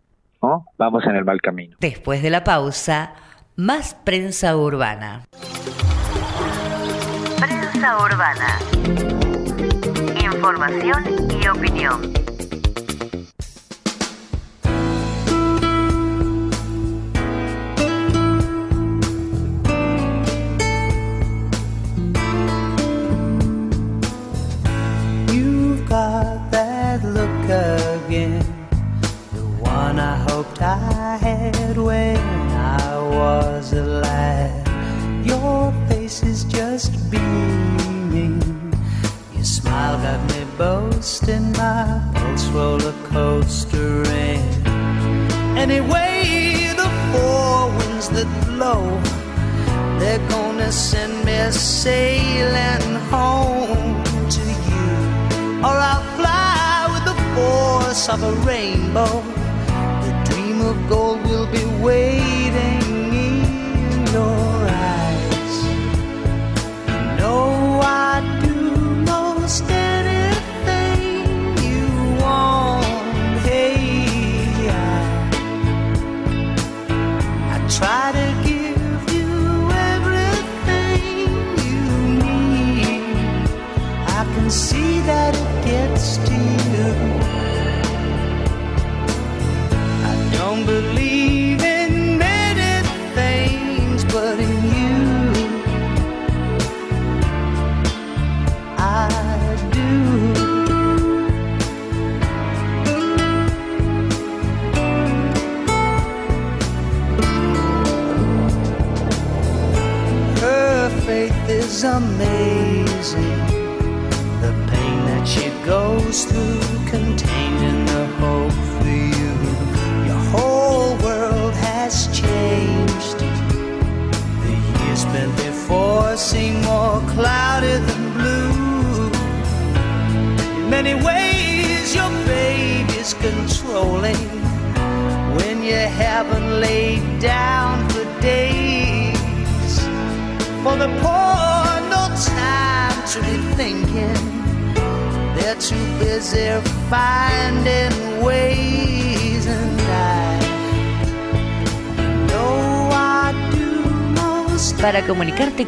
¿no? 0.46 0.66
Vamos 0.78 1.04
en 1.06 1.16
el 1.16 1.24
mal 1.24 1.40
camino. 1.40 1.76
Después 1.80 2.22
de 2.22 2.30
la 2.30 2.44
pausa, 2.44 3.14
más 3.56 3.94
prensa 3.94 4.56
urbana. 4.56 5.24
Prensa 7.38 7.98
urbana. 7.98 8.58
Información 10.22 11.04
y 11.42 11.48
opinión. 11.48 12.25
I 30.66 31.16
had 31.18 31.78
when 31.78 32.18
I 32.50 32.98
was 32.98 33.72
a 33.72 33.84
lad. 33.84 34.66
Your 35.24 35.72
face 35.88 36.24
is 36.24 36.42
just 36.42 36.90
beaming. 37.08 38.42
Your 39.32 39.44
smile 39.44 39.96
got 39.98 40.20
me 40.32 40.44
boasting, 40.58 41.52
my 41.52 42.02
pulse 42.16 42.46
roller 42.48 42.94
coastering. 43.04 44.42
Anyway, 45.56 46.74
the 46.74 46.90
four 47.12 47.68
winds 47.78 48.08
that 48.08 48.28
blow 48.46 49.00
they're 50.00 50.28
gonna 50.28 50.72
send 50.72 51.24
me 51.24 51.38
sailing 51.52 52.96
home 53.14 54.02
to 54.34 54.42
you. 54.70 54.90
Or 55.62 55.76
I'll 55.90 56.02
fly 56.18 56.88
with 56.92 57.04
the 57.04 57.18
force 57.36 58.08
of 58.08 58.20
a 58.24 58.32
rainbow. 58.44 59.45
Dream 60.56 60.68
of 60.68 60.88
gold 60.88 61.05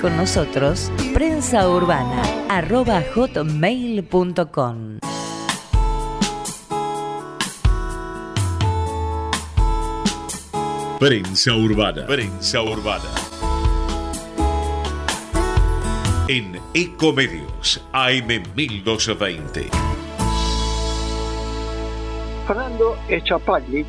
con 0.09 0.16
nosotros, 0.16 0.90
prensa 1.12 1.68
urbana 1.68 2.23
arroba 2.49 3.03
hotmail.com. 3.14 4.99
Prensa 10.99 11.55
urbana. 11.55 12.07
Prensa 12.07 12.62
urbana. 12.62 13.05
En 16.29 16.59
Ecomedios 16.73 17.87
AM 17.92 18.29
1220. 18.57 19.66
Fernando 22.47 22.97
Echapagli 23.11 23.85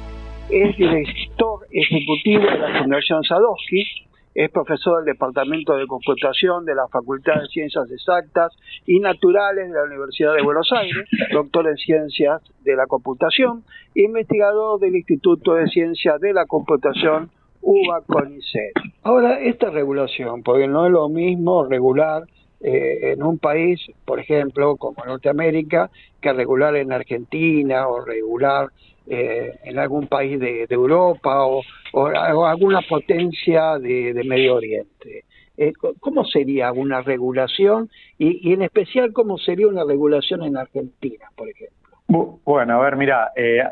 es 0.49 0.75
director 0.75 1.65
ejecutivo 1.71 2.43
de 2.43 2.57
la 2.57 2.79
Fundación 2.79 3.23
Sadowski, 3.23 3.98
es 4.33 4.49
profesor 4.51 5.03
del 5.03 5.13
Departamento 5.13 5.75
de 5.75 5.87
Computación 5.87 6.65
de 6.65 6.75
la 6.75 6.87
Facultad 6.87 7.41
de 7.41 7.47
Ciencias 7.47 7.89
Exactas 7.91 8.55
y 8.85 8.99
Naturales 8.99 9.69
de 9.69 9.75
la 9.75 9.83
Universidad 9.83 10.35
de 10.35 10.43
Buenos 10.43 10.71
Aires, 10.71 11.07
doctor 11.33 11.67
en 11.67 11.77
Ciencias 11.77 12.41
de 12.63 12.75
la 12.75 12.85
Computación, 12.87 13.63
e 13.95 14.03
investigador 14.03 14.79
del 14.79 14.95
Instituto 14.95 15.55
de 15.55 15.67
Ciencias 15.67 16.19
de 16.19 16.33
la 16.33 16.45
Computación 16.45 17.31
UBA 17.61 18.01
CONICET. 18.07 18.73
Ahora, 19.03 19.39
esta 19.39 19.69
regulación, 19.69 20.43
porque 20.43 20.67
no 20.67 20.85
es 20.85 20.91
lo 20.91 21.09
mismo 21.09 21.65
regular 21.65 22.23
eh, 22.61 23.13
en 23.13 23.23
un 23.23 23.37
país, 23.37 23.79
por 24.05 24.19
ejemplo, 24.19 24.75
como 24.77 25.03
Norteamérica, 25.05 25.89
que 26.21 26.33
regular 26.33 26.75
en 26.75 26.91
Argentina 26.91 27.87
o 27.87 28.03
regular 28.03 28.69
eh, 29.09 29.59
en 29.63 29.79
algún 29.79 30.07
país 30.07 30.39
de, 30.39 30.67
Europa 30.69 31.45
o, 31.45 31.61
o, 31.93 32.45
alguna 32.45 32.81
potencia 32.81 33.79
de, 33.79 34.21
Medio 34.25 34.55
Oriente. 34.55 35.25
Eh, 35.57 35.73
¿Cómo 35.99 36.23
sería 36.23 36.71
una 36.71 37.01
regulación 37.01 37.89
y, 38.17 38.49
y, 38.49 38.53
en 38.53 38.61
especial 38.61 39.11
cómo 39.11 39.37
sería 39.37 39.67
una 39.67 39.83
regulación 39.83 40.43
en 40.43 40.55
Argentina, 40.55 41.25
por 41.35 41.49
ejemplo? 41.49 42.39
Bueno, 42.45 42.75
a 42.75 42.83
ver, 42.83 42.95
mira, 42.95 43.31
eh, 43.35 43.63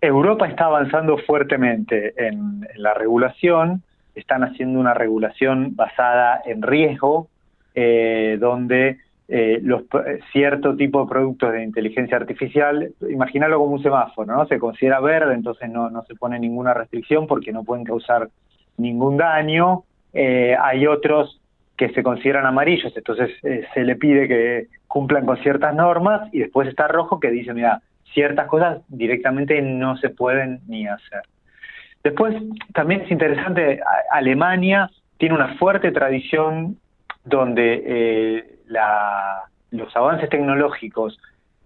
Europa 0.00 0.46
está 0.46 0.66
avanzando 0.66 1.16
fuertemente 1.18 2.12
en, 2.16 2.66
en, 2.74 2.82
la 2.82 2.94
regulación, 2.94 3.82
están 4.14 4.44
haciendo 4.44 4.78
una 4.78 4.94
regulación 4.94 5.74
basada 5.74 6.42
en 6.44 6.62
riesgo, 6.62 7.28
eh, 7.74 8.36
donde 8.38 8.98
eh, 9.28 9.60
los 9.62 9.84
cierto 10.32 10.76
tipo 10.76 11.02
de 11.02 11.08
productos 11.08 11.52
de 11.52 11.62
inteligencia 11.62 12.16
artificial, 12.16 12.92
imagínalo 13.08 13.58
como 13.58 13.74
un 13.74 13.82
semáforo, 13.82 14.36
¿no? 14.36 14.46
Se 14.46 14.58
considera 14.58 15.00
verde, 15.00 15.34
entonces 15.34 15.70
no, 15.70 15.90
no 15.90 16.02
se 16.02 16.14
pone 16.14 16.38
ninguna 16.38 16.74
restricción 16.74 17.26
porque 17.26 17.52
no 17.52 17.64
pueden 17.64 17.84
causar 17.84 18.28
ningún 18.76 19.16
daño. 19.16 19.84
Eh, 20.12 20.56
hay 20.60 20.86
otros 20.86 21.40
que 21.76 21.88
se 21.90 22.02
consideran 22.02 22.46
amarillos, 22.46 22.92
entonces 22.96 23.30
eh, 23.42 23.64
se 23.72 23.84
le 23.84 23.96
pide 23.96 24.28
que 24.28 24.66
cumplan 24.86 25.24
con 25.24 25.38
ciertas 25.38 25.74
normas 25.74 26.28
y 26.32 26.40
después 26.40 26.68
está 26.68 26.86
rojo 26.86 27.18
que 27.18 27.30
dice, 27.30 27.54
mira, 27.54 27.80
ciertas 28.12 28.46
cosas 28.46 28.82
directamente 28.88 29.60
no 29.62 29.96
se 29.96 30.10
pueden 30.10 30.60
ni 30.68 30.86
hacer. 30.86 31.22
Después, 32.04 32.34
también 32.74 33.02
es 33.02 33.10
interesante, 33.10 33.80
Alemania 34.10 34.90
tiene 35.16 35.34
una 35.36 35.54
fuerte 35.56 35.92
tradición 35.92 36.76
donde 37.24 37.82
eh, 37.86 38.51
la, 38.72 39.42
los 39.70 39.94
avances 39.96 40.28
tecnológicos 40.30 41.18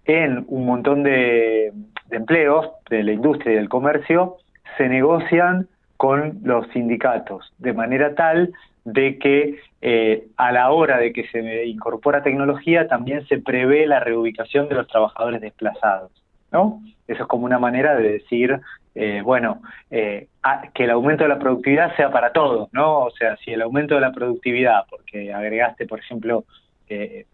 en 0.05 0.45
un 0.47 0.65
montón 0.65 1.03
de, 1.03 1.73
empleos 2.11 2.67
de 2.89 3.03
la 3.03 3.11
industria 3.11 3.53
y 3.53 3.55
del 3.57 3.69
comercio 3.69 4.37
se 4.77 4.87
negocian 4.87 5.67
con 5.97 6.39
los 6.43 6.67
sindicatos, 6.69 7.53
de 7.57 7.73
manera 7.73 8.15
tal 8.15 8.53
de 8.85 9.17
que 9.17 9.59
eh, 9.81 10.27
a 10.37 10.51
la 10.51 10.71
hora 10.71 10.97
de 10.97 11.11
que 11.11 11.27
se 11.27 11.65
incorpora 11.65 12.23
tecnología 12.23 12.87
también 12.87 13.27
se 13.27 13.39
prevé 13.39 13.85
la 13.85 13.99
reubicación 13.99 14.69
de 14.69 14.75
los 14.75 14.87
trabajadores 14.87 15.41
desplazados, 15.41 16.11
¿no? 16.51 16.81
Eso 17.07 17.23
es 17.23 17.27
como 17.27 17.45
una 17.45 17.59
manera 17.59 17.95
de 17.95 18.13
decir, 18.13 18.59
eh, 18.95 19.21
bueno, 19.23 19.61
eh, 19.91 20.27
que 20.73 20.85
el 20.85 20.91
aumento 20.91 21.23
de 21.23 21.29
la 21.29 21.39
productividad 21.39 21.95
sea 21.95 22.11
para 22.11 22.31
todos, 22.31 22.69
¿no? 22.71 22.99
O 22.99 23.11
sea, 23.11 23.35
si 23.37 23.51
el 23.51 23.61
aumento 23.61 23.95
de 23.95 24.01
la 24.01 24.11
productividad, 24.11 24.85
porque 24.89 25.33
agregaste, 25.33 25.85
por 25.85 25.99
ejemplo, 25.99 26.45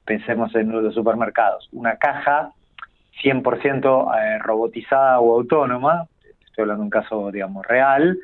pensemos 0.06 0.54
en 0.56 0.72
los 0.72 0.94
supermercados, 0.94 1.70
una 1.72 1.98
caja 1.98 2.52
100% 3.22 4.40
robotizada 4.42 5.20
o 5.20 5.36
autónoma, 5.36 6.08
estoy 6.46 6.64
hablando 6.64 6.82
de 6.82 6.86
un 6.86 6.90
caso, 6.90 7.32
digamos, 7.32 7.66
real, 7.66 8.18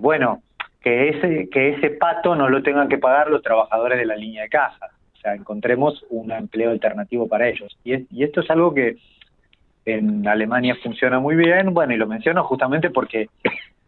bueno, 0.00 0.42
que 0.84 1.08
ese, 1.08 1.48
que 1.48 1.70
ese 1.70 1.90
pato 1.90 2.36
no 2.36 2.50
lo 2.50 2.62
tengan 2.62 2.88
que 2.88 2.98
pagar 2.98 3.30
los 3.30 3.42
trabajadores 3.42 3.98
de 3.98 4.04
la 4.04 4.16
línea 4.16 4.42
de 4.42 4.50
caja. 4.50 4.90
O 5.14 5.16
sea, 5.16 5.34
encontremos 5.34 6.04
un 6.10 6.30
empleo 6.30 6.70
alternativo 6.70 7.26
para 7.26 7.48
ellos. 7.48 7.74
Y, 7.84 8.06
y 8.14 8.22
esto 8.22 8.42
es 8.42 8.50
algo 8.50 8.74
que 8.74 8.98
en 9.86 10.28
Alemania 10.28 10.76
funciona 10.82 11.18
muy 11.20 11.36
bien, 11.36 11.72
bueno, 11.72 11.94
y 11.94 11.96
lo 11.96 12.06
menciono 12.06 12.44
justamente 12.44 12.90
porque, 12.90 13.28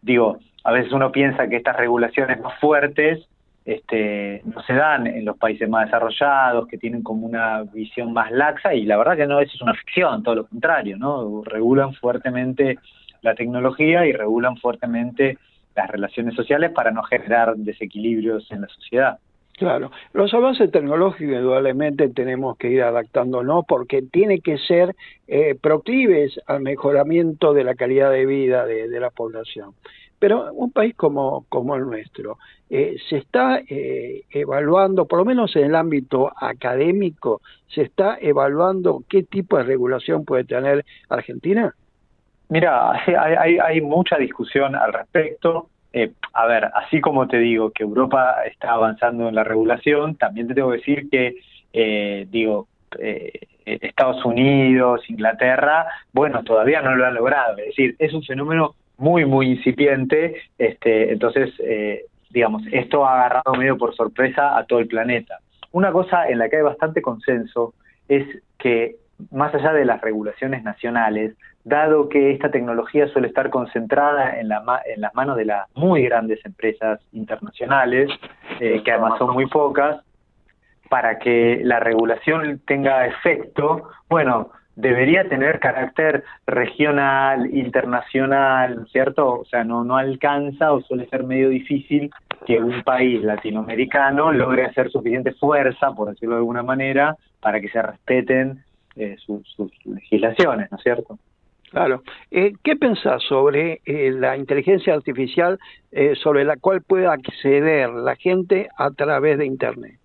digo, 0.01 0.39
a 0.63 0.71
veces 0.71 0.91
uno 0.91 1.11
piensa 1.11 1.47
que 1.47 1.57
estas 1.57 1.77
regulaciones 1.77 2.41
más 2.41 2.59
fuertes 2.59 3.27
este, 3.67 4.41
no 4.45 4.63
se 4.63 4.73
dan 4.73 5.07
en 5.07 5.25
los 5.25 5.37
países 5.37 5.67
más 5.67 5.85
desarrollados, 5.87 6.67
que 6.67 6.77
tienen 6.77 7.03
como 7.03 7.27
una 7.27 7.63
visión 7.63 8.13
más 8.13 8.31
laxa, 8.31 8.73
y 8.73 8.85
la 8.85 8.95
verdad 8.95 9.17
que 9.17 9.27
no, 9.27 9.41
eso 9.41 9.51
es 9.53 9.61
una 9.61 9.73
ficción, 9.73 10.23
todo 10.23 10.35
lo 10.35 10.47
contrario, 10.47 10.97
¿no? 10.97 11.43
Regulan 11.43 11.93
fuertemente 11.93 12.79
la 13.21 13.35
tecnología 13.35 14.05
y 14.05 14.13
regulan 14.13 14.55
fuertemente 14.55 15.37
las 15.75 15.89
relaciones 15.89 16.33
sociales 16.33 16.71
para 16.71 16.91
no 16.91 17.03
generar 17.03 17.57
desequilibrios 17.57 18.49
en 18.51 18.61
la 18.61 18.67
sociedad. 18.69 19.19
Claro, 19.57 19.91
los 20.13 20.33
avances 20.33 20.71
tecnológicos 20.71 21.35
indudablemente 21.35 22.07
tenemos 22.09 22.57
que 22.57 22.69
ir 22.69 22.83
adaptándonos 22.83 23.65
porque 23.67 24.01
tiene 24.01 24.39
que 24.39 24.59
ser 24.59 24.95
eh, 25.27 25.55
proclives 25.59 26.39
al 26.45 26.61
mejoramiento 26.61 27.53
de 27.53 27.63
la 27.63 27.75
calidad 27.75 28.11
de 28.11 28.27
vida 28.27 28.65
de, 28.65 28.99
la 28.99 29.09
población. 29.09 29.71
Pero 30.19 30.51
un 30.53 30.71
país 30.71 30.95
como, 30.95 31.45
como 31.47 31.75
el 31.75 31.85
nuestro, 31.85 32.37
eh, 32.69 32.95
se 33.09 33.17
está 33.17 33.59
eh, 33.59 34.23
evaluando, 34.31 35.05
por 35.05 35.19
lo 35.19 35.25
menos 35.25 35.55
en 35.55 35.65
el 35.65 35.75
ámbito 35.75 36.31
académico, 36.35 37.41
se 37.67 37.83
está 37.83 38.17
evaluando 38.19 39.03
qué 39.07 39.23
tipo 39.23 39.57
de 39.57 39.63
regulación 39.63 40.25
puede 40.25 40.43
tener 40.43 40.83
Argentina. 41.09 41.73
Mira, 42.49 42.91
hay, 43.19 43.57
hay, 43.57 43.81
mucha 43.81 44.17
discusión 44.17 44.75
al 44.75 44.93
respecto. 44.93 45.69
Eh, 45.93 46.11
a 46.33 46.45
ver, 46.45 46.65
así 46.75 47.01
como 47.01 47.27
te 47.27 47.37
digo 47.37 47.71
que 47.71 47.83
Europa 47.83 48.35
está 48.45 48.71
avanzando 48.71 49.27
en 49.27 49.35
la 49.35 49.43
regulación, 49.43 50.15
también 50.15 50.47
te 50.47 50.53
tengo 50.53 50.71
que 50.71 50.77
decir 50.77 51.09
que, 51.09 51.35
eh, 51.73 52.27
digo, 52.29 52.67
eh, 52.99 53.31
Estados 53.65 54.23
Unidos, 54.23 55.01
Inglaterra, 55.09 55.87
bueno, 56.13 56.43
todavía 56.43 56.81
no 56.81 56.95
lo 56.95 57.05
han 57.05 57.15
logrado. 57.15 57.57
Es 57.57 57.67
decir, 57.67 57.95
es 57.99 58.13
un 58.13 58.23
fenómeno 58.23 58.75
muy, 58.97 59.25
muy 59.25 59.51
incipiente. 59.51 60.35
Este, 60.57 61.11
entonces, 61.11 61.53
digamos, 62.29 62.63
esto 62.71 63.05
ha 63.05 63.15
agarrado 63.15 63.53
medio 63.55 63.77
por 63.77 63.95
sorpresa 63.95 64.57
a 64.57 64.65
todo 64.65 64.79
el 64.79 64.87
planeta. 64.87 65.39
Una 65.71 65.91
cosa 65.91 66.27
en 66.27 66.39
la 66.39 66.49
que 66.49 66.57
hay 66.57 66.63
bastante 66.63 67.01
consenso 67.01 67.73
es 68.07 68.25
que 68.57 68.95
más 69.31 69.53
allá 69.53 69.73
de 69.73 69.85
las 69.85 70.01
regulaciones 70.01 70.63
nacionales, 70.63 71.35
dado 71.63 72.07
que 72.07 72.31
esta 72.31 72.49
tecnología 72.49 73.07
suele 73.09 73.27
estar 73.27 73.49
concentrada 73.49 74.39
en, 74.39 74.47
la, 74.47 74.63
en 74.85 75.01
las 75.01 75.13
manos 75.15 75.35
de 75.37 75.45
las 75.45 75.67
muy 75.75 76.03
grandes 76.03 76.43
empresas 76.45 76.99
internacionales, 77.11 78.09
eh, 78.59 78.81
que 78.83 78.91
además 78.91 79.17
son 79.17 79.33
muy 79.33 79.47
pocas, 79.47 80.01
para 80.89 81.19
que 81.19 81.59
la 81.63 81.81
regulación 81.81 82.61
tenga 82.65 83.05
efecto, 83.07 83.89
bueno, 84.09 84.51
debería 84.77 85.27
tener 85.27 85.59
carácter 85.59 86.23
regional, 86.45 87.53
internacional, 87.53 88.87
¿cierto? 88.91 89.39
O 89.39 89.45
sea, 89.45 89.63
no, 89.63 89.83
no 89.83 89.97
alcanza 89.97 90.71
o 90.71 90.81
suele 90.81 91.07
ser 91.09 91.23
medio 91.23 91.49
difícil 91.49 92.09
que 92.45 92.59
un 92.59 92.83
país 92.83 93.21
latinoamericano 93.23 94.31
logre 94.31 94.65
hacer 94.65 94.89
suficiente 94.89 95.33
fuerza, 95.33 95.91
por 95.93 96.09
decirlo 96.09 96.35
de 96.35 96.39
alguna 96.39 96.63
manera, 96.63 97.15
para 97.41 97.59
que 97.59 97.69
se 97.69 97.81
respeten 97.81 98.63
eh, 98.95 99.17
sus 99.17 99.43
legislaciones, 99.85 100.71
¿no 100.71 100.77
es 100.77 100.83
cierto? 100.83 101.17
Claro. 101.71 102.01
Eh, 102.31 102.53
¿Qué 102.63 102.75
pensás 102.75 103.21
sobre 103.23 103.81
eh, 103.85 104.11
la 104.11 104.37
inteligencia 104.37 104.93
artificial 104.93 105.59
eh, 105.91 106.15
sobre 106.15 106.45
la 106.45 106.55
cual 106.57 106.81
puede 106.81 107.07
acceder 107.07 107.89
la 107.89 108.15
gente 108.15 108.69
a 108.77 108.91
través 108.91 109.37
de 109.37 109.45
Internet? 109.45 109.99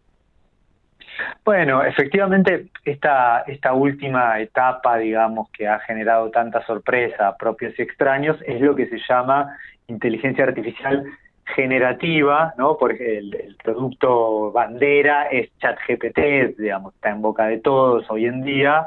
Bueno, 1.44 1.82
efectivamente, 1.82 2.66
esta, 2.84 3.40
esta 3.46 3.72
última 3.72 4.40
etapa, 4.40 4.98
digamos, 4.98 5.50
que 5.50 5.68
ha 5.68 5.80
generado 5.80 6.30
tanta 6.30 6.64
sorpresa 6.66 7.36
propios 7.36 7.78
y 7.78 7.82
extraños, 7.82 8.36
es 8.46 8.60
lo 8.60 8.74
que 8.74 8.86
se 8.86 8.98
llama 9.08 9.56
inteligencia 9.88 10.44
artificial 10.44 11.04
generativa, 11.44 12.54
¿no? 12.56 12.76
Porque 12.78 13.18
el, 13.18 13.34
el 13.34 13.56
producto 13.56 14.52
bandera 14.52 15.26
es 15.26 15.50
ChatGPT, 15.58 16.58
digamos, 16.58 16.94
está 16.94 17.10
en 17.10 17.20
boca 17.20 17.46
de 17.46 17.58
todos 17.58 18.08
hoy 18.10 18.26
en 18.26 18.42
día, 18.42 18.86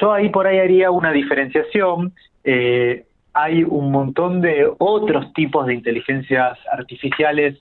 yo 0.00 0.12
ahí 0.12 0.28
por 0.28 0.46
ahí 0.46 0.58
haría 0.58 0.90
una 0.90 1.12
diferenciación. 1.12 2.12
Eh, 2.44 3.04
hay 3.32 3.64
un 3.64 3.90
montón 3.90 4.40
de 4.40 4.70
otros 4.78 5.32
tipos 5.32 5.66
de 5.66 5.74
inteligencias 5.74 6.58
artificiales, 6.70 7.58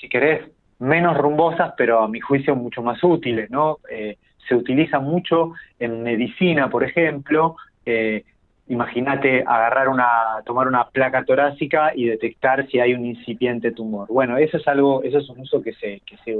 si 0.00 0.08
querés, 0.08 0.48
menos 0.80 1.16
rumbosas, 1.16 1.74
pero 1.76 2.02
a 2.02 2.08
mi 2.08 2.20
juicio 2.20 2.56
mucho 2.56 2.82
más 2.82 3.02
útiles, 3.04 3.50
¿no? 3.50 3.78
Eh, 3.88 4.16
se 4.48 4.54
utiliza 4.54 4.98
mucho 4.98 5.52
en 5.78 6.02
medicina, 6.02 6.68
por 6.68 6.82
ejemplo. 6.82 7.56
Eh, 7.86 8.24
Imagínate 8.70 9.42
agarrar 9.44 9.88
una, 9.88 10.06
tomar 10.46 10.68
una 10.68 10.88
placa 10.90 11.24
torácica 11.24 11.90
y 11.92 12.04
detectar 12.04 12.68
si 12.68 12.78
hay 12.78 12.94
un 12.94 13.04
incipiente 13.04 13.72
tumor. 13.72 14.06
Bueno, 14.06 14.36
eso 14.36 14.58
es 14.58 14.68
algo, 14.68 15.02
eso 15.02 15.18
es 15.18 15.28
un 15.28 15.40
uso 15.40 15.60
que 15.60 15.72
se, 15.72 16.00
que 16.06 16.16
se 16.18 16.38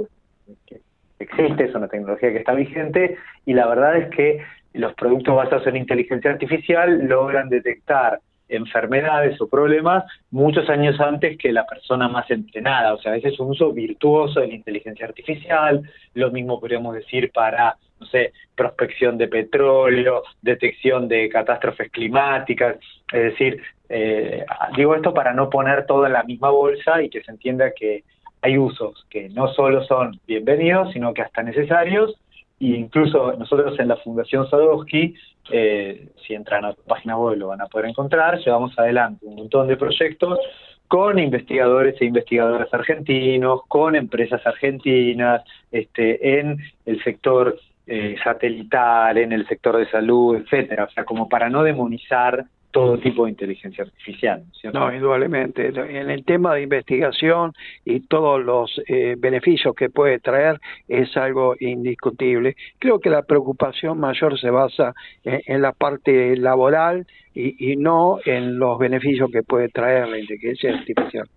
que 0.65 0.79
existe, 1.19 1.65
es 1.65 1.75
una 1.75 1.89
tecnología 1.89 2.31
que 2.31 2.37
está 2.37 2.53
vigente 2.53 3.17
y 3.45 3.53
la 3.53 3.67
verdad 3.67 3.97
es 3.97 4.15
que 4.15 4.39
los 4.71 4.93
productos 4.93 5.35
basados 5.35 5.67
en 5.67 5.75
inteligencia 5.75 6.31
artificial 6.31 7.05
logran 7.05 7.49
detectar 7.49 8.21
enfermedades 8.51 9.39
o 9.41 9.47
problemas 9.47 10.03
muchos 10.29 10.69
años 10.69 10.99
antes 10.99 11.37
que 11.37 11.51
la 11.51 11.65
persona 11.65 12.07
más 12.07 12.29
entrenada. 12.29 12.93
O 12.93 13.01
sea, 13.01 13.15
ese 13.15 13.29
es 13.29 13.39
un 13.39 13.49
uso 13.49 13.71
virtuoso 13.71 14.39
de 14.39 14.47
la 14.47 14.53
inteligencia 14.53 15.05
artificial. 15.05 15.81
Lo 16.13 16.31
mismo 16.31 16.59
podríamos 16.59 16.95
decir 16.95 17.31
para, 17.31 17.77
no 17.99 18.05
sé, 18.07 18.33
prospección 18.55 19.17
de 19.17 19.27
petróleo, 19.27 20.23
detección 20.41 21.07
de 21.07 21.29
catástrofes 21.29 21.91
climáticas. 21.91 22.77
Es 23.11 23.23
decir, 23.23 23.61
eh, 23.89 24.45
digo 24.75 24.95
esto 24.95 25.13
para 25.13 25.33
no 25.33 25.49
poner 25.49 25.85
todo 25.85 26.05
en 26.05 26.13
la 26.13 26.23
misma 26.23 26.49
bolsa 26.49 27.01
y 27.01 27.09
que 27.09 27.23
se 27.23 27.31
entienda 27.31 27.71
que 27.71 28.03
hay 28.41 28.57
usos 28.57 29.05
que 29.09 29.29
no 29.29 29.47
solo 29.53 29.83
son 29.83 30.19
bienvenidos, 30.25 30.91
sino 30.93 31.13
que 31.13 31.21
hasta 31.21 31.43
necesarios 31.43 32.15
y 32.61 32.75
incluso 32.75 33.33
nosotros 33.33 33.79
en 33.79 33.87
la 33.87 33.97
Fundación 33.97 34.47
Sadowski, 34.47 35.15
eh, 35.49 36.09
si 36.25 36.33
entran 36.33 36.65
a 36.65 36.69
la 36.69 36.75
página 36.87 37.17
web 37.17 37.37
lo 37.37 37.47
van 37.47 37.61
a 37.61 37.67
poder 37.67 37.89
encontrar, 37.89 38.39
llevamos 38.39 38.77
adelante 38.77 39.25
un 39.25 39.35
montón 39.35 39.67
de 39.67 39.77
proyectos 39.77 40.39
con 40.87 41.17
investigadores 41.19 41.95
e 42.01 42.05
investigadoras 42.05 42.73
argentinos, 42.73 43.61
con 43.67 43.95
empresas 43.95 44.45
argentinas, 44.45 45.41
este, 45.71 46.39
en 46.39 46.57
el 46.85 47.01
sector 47.03 47.57
eh, 47.87 48.15
satelital, 48.23 49.17
en 49.17 49.31
el 49.31 49.47
sector 49.47 49.77
de 49.77 49.89
salud, 49.89 50.35
etcétera, 50.35 50.83
o 50.83 50.89
sea, 50.91 51.05
como 51.05 51.29
para 51.29 51.49
no 51.49 51.63
demonizar 51.63 52.45
todo 52.71 52.97
tipo 52.97 53.25
de 53.25 53.31
inteligencia 53.31 53.83
artificial. 53.83 54.43
No, 54.73 54.93
indudablemente. 54.93 55.67
En 55.67 56.09
el 56.09 56.23
tema 56.25 56.55
de 56.55 56.63
investigación 56.63 57.53
y 57.85 58.01
todos 58.01 58.43
los 58.43 58.81
eh, 58.87 59.15
beneficios 59.17 59.75
que 59.75 59.89
puede 59.89 60.19
traer 60.19 60.59
es 60.87 61.15
algo 61.17 61.55
indiscutible. 61.59 62.55
Creo 62.79 62.99
que 62.99 63.09
la 63.09 63.23
preocupación 63.23 63.99
mayor 63.99 64.39
se 64.39 64.49
basa 64.49 64.93
en, 65.23 65.61
la 65.61 65.73
parte 65.73 66.35
laboral 66.37 67.05
y, 67.33 67.75
no 67.75 68.19
en 68.25 68.57
los 68.57 68.77
beneficios 68.79 69.29
que 69.31 69.43
puede 69.43 69.69
traer 69.69 70.07
la 70.07 70.19
inteligencia 70.19 70.73
artificial. 70.73 71.27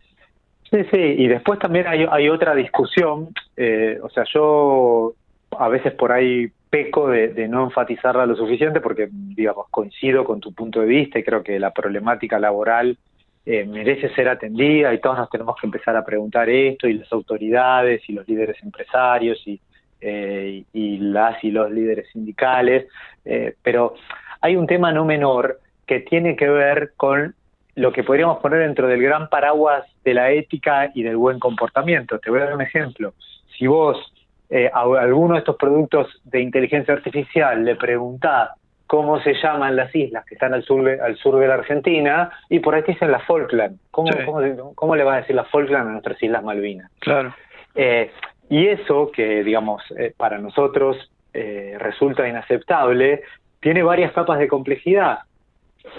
Sí, 0.71 0.79
sí, 0.93 1.01
y 1.01 1.29
después 1.29 1.59
también 1.59 1.87
hay, 1.87 2.07
hay 2.11 2.29
otra 2.29 2.55
discusión, 2.55 3.29
eh, 3.57 3.99
o 4.03 4.09
sea, 4.09 4.25
yo 4.33 5.13
a 5.59 5.69
veces 5.69 5.93
por 5.93 6.11
ahí 6.11 6.49
peco 6.75 7.09
de, 7.09 7.47
no 7.47 7.63
enfatizarla 7.63 8.27
lo 8.27 8.35
suficiente 8.35 8.81
porque, 8.81 9.09
digamos, 9.13 9.69
coincido 9.71 10.25
con 10.25 10.41
tu 10.41 10.53
punto 10.53 10.81
de 10.81 10.87
vista 10.87 11.21
y 11.21 11.23
creo 11.23 11.41
que 11.41 11.61
la 11.61 11.71
problemática 11.71 12.37
laboral 12.41 12.99
eh, 13.47 13.65
merece 13.65 14.13
ser 14.13 14.29
atendida 14.29 14.93
y 14.93 14.99
todos 14.99 15.17
nos 15.17 15.31
tenemos 15.31 15.55
que 15.61 15.69
empezar 15.69 15.95
a 15.95 16.05
preguntar 16.05 16.49
esto 16.49 16.89
y 16.89 16.95
las 16.95 17.13
autoridades 17.13 18.03
y 18.09 18.15
los 18.15 18.27
líderes 18.27 18.61
empresarios 18.61 19.41
y, 19.47 19.61
eh, 20.01 20.65
las 20.73 21.45
y 21.45 21.53
los 21.53 21.71
líderes 21.71 22.09
sindicales, 22.13 22.89
eh, 23.25 23.55
pero 23.63 23.95
hay 24.41 24.57
un 24.57 24.67
tema 24.67 24.91
no 24.91 25.05
menor 25.05 25.61
que 25.87 26.01
tiene 26.01 26.35
que 26.35 26.49
ver 26.49 26.95
con 26.97 27.37
lo 27.77 27.93
que 27.93 28.03
podríamos 28.03 28.39
poner 28.39 28.59
dentro 28.59 28.89
del 28.89 29.01
gran 29.01 29.29
paraguas 29.29 29.85
de 30.03 30.15
la 30.15 30.33
ética 30.33 30.91
y 30.93 31.05
del 31.05 31.19
buen 31.19 31.39
comportamiento. 31.39 32.19
Te 32.19 32.31
voy 32.31 32.41
a 32.41 32.47
dar 32.47 32.55
un 32.55 32.63
ejemplo. 32.63 33.15
Si 33.57 33.69
vos 33.69 34.13
eh, 34.51 34.71
a 34.73 34.81
alguno 34.81 35.35
de 35.35 35.41
estos 35.41 35.57
productos 35.57 36.21
de 36.25 36.41
inteligencia 36.41 36.95
artificial 36.95 37.65
le 37.65 37.77
preguntás 37.77 38.51
cómo 38.87 39.19
se 39.21 39.35
llaman 39.35 39.77
las 39.77 39.95
islas 39.95 40.25
que 40.27 40.35
están 40.35 40.53
al 40.55 40.63
sur 40.63 40.85
de, 40.85 41.01
al 41.01 41.17
sur 41.17 41.39
de 41.39 41.49
la 41.49 41.55
Argentina, 41.55 42.31
y 42.51 42.61
por 42.61 42.75
ahí 42.75 42.83
te 42.83 42.93
dicen 42.93 43.11
las 43.11 43.25
Falkland. 43.25 43.79
¿Cómo, 43.91 44.13
Sí. 44.13 44.19
cómo, 44.25 44.75
cómo 44.75 44.95
le 44.95 45.05
va 45.05 45.15
a 45.15 45.17
decir 45.21 45.35
las 45.35 45.49
Falkland 45.49 45.89
a 45.89 45.93
nuestras 45.93 46.23
Islas 46.23 46.45
Malvinas? 46.45 46.91
Claro. 47.01 47.35
Eh, 47.75 48.11
y 48.51 48.67
eso, 48.69 49.11
que 49.11 49.43
digamos, 49.43 49.83
eh, 49.99 50.13
para 50.17 50.39
nosotros 50.39 51.11
eh, 51.33 51.77
resulta 51.81 52.29
inaceptable, 52.29 53.23
tiene 53.61 53.83
varias 53.83 54.13
capas 54.13 54.39
de 54.39 54.47
complejidad. 54.47 55.21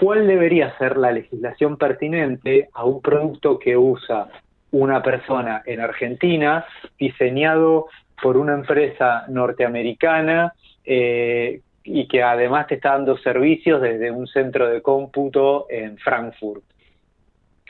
¿Cuál 0.00 0.26
debería 0.26 0.76
ser 0.78 0.96
la 0.96 1.12
legislación 1.12 1.76
pertinente 1.76 2.68
a 2.72 2.84
un 2.84 3.02
producto 3.02 3.58
que 3.58 3.76
usa 3.76 4.28
una 4.70 5.02
persona 5.02 5.62
en 5.66 5.80
Argentina, 5.80 6.64
diseñado 6.98 7.86
por 8.20 8.36
una 8.36 8.54
empresa 8.54 9.24
norteamericana 9.28 10.52
eh, 10.84 11.60
y 11.84 12.08
que 12.08 12.22
además 12.22 12.66
te 12.66 12.76
está 12.76 12.92
dando 12.92 13.16
servicios 13.18 13.80
desde 13.80 14.10
un 14.10 14.26
centro 14.26 14.68
de 14.68 14.82
cómputo 14.82 15.66
en 15.68 15.96
Frankfurt? 15.98 16.62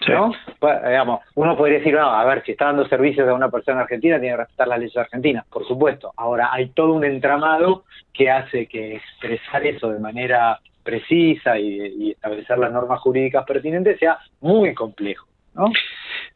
Sí. 0.00 0.12
¿no? 0.12 0.32
Digamos, 0.60 1.20
uno 1.34 1.56
podría 1.56 1.78
decir, 1.78 1.94
no, 1.94 2.10
a 2.10 2.24
ver, 2.24 2.42
si 2.44 2.52
está 2.52 2.66
dando 2.66 2.86
servicios 2.86 3.26
a 3.28 3.34
una 3.34 3.50
persona 3.50 3.80
argentina, 3.80 4.20
tiene 4.20 4.34
que 4.34 4.42
respetar 4.42 4.68
las 4.68 4.78
leyes 4.78 4.96
argentinas, 4.96 5.46
por 5.46 5.66
supuesto. 5.66 6.12
Ahora, 6.16 6.50
hay 6.52 6.68
todo 6.68 6.92
un 6.92 7.04
entramado 7.04 7.84
que 8.12 8.30
hace 8.30 8.66
que 8.66 8.96
expresar 8.96 9.66
eso 9.66 9.90
de 9.90 9.98
manera 9.98 10.60
precisa 10.82 11.58
y, 11.58 11.94
y 11.98 12.10
establecer 12.12 12.58
las 12.58 12.72
normas 12.72 13.00
jurídicas 13.00 13.44
pertinentes 13.44 13.98
sea 13.98 14.18
muy 14.40 14.74
complejo, 14.74 15.26
¿no? 15.54 15.70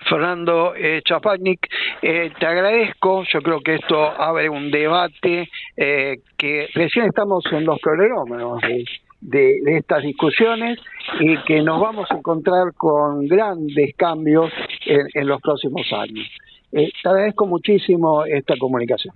Fernando 0.08 0.74
eh, 0.74 1.02
Chapagnik, 1.04 1.66
eh, 2.02 2.30
te 2.38 2.46
agradezco. 2.46 3.24
Yo 3.32 3.40
creo 3.42 3.60
que 3.60 3.74
esto 3.76 3.96
abre 4.00 4.48
un 4.48 4.70
debate 4.70 5.48
eh, 5.76 6.18
que 6.36 6.68
recién 6.74 7.06
estamos 7.06 7.44
en 7.52 7.64
los 7.64 7.78
prolegómenos 7.80 8.60
de, 8.62 8.84
de- 9.20 9.58
de 9.62 9.76
estas 9.76 10.02
discusiones 10.02 10.78
y 11.20 11.36
que 11.44 11.62
nos 11.62 11.80
vamos 11.80 12.10
a 12.10 12.16
encontrar 12.16 12.72
con 12.76 13.26
grandes 13.26 13.94
cambios 13.96 14.50
en, 14.86 15.06
en 15.14 15.26
los 15.28 15.40
próximos 15.42 15.86
años. 15.92 16.26
Eh, 16.72 16.90
te 17.02 17.08
agradezco 17.08 17.46
muchísimo 17.46 18.24
esta 18.24 18.56
comunicación. 18.58 19.14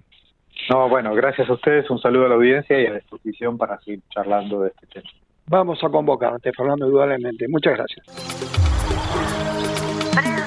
No, 0.70 0.88
bueno, 0.88 1.14
gracias 1.14 1.49
a 1.49 1.53
ustedes, 1.55 1.88
un 1.90 1.99
saludo 1.99 2.27
a 2.27 2.29
la 2.29 2.35
audiencia 2.37 2.81
y 2.81 2.87
a 2.87 2.94
disposición 2.94 3.59
para 3.59 3.79
seguir 3.81 4.01
charlando 4.11 4.61
de 4.61 4.68
este 4.70 4.87
tema. 4.87 5.09
Vamos 5.47 5.83
a 5.85 5.88
convocarte, 5.88 6.53
Fernando, 6.53 6.87
indudablemente. 6.87 7.47
Muchas 7.49 7.75
gracias. 7.77 8.93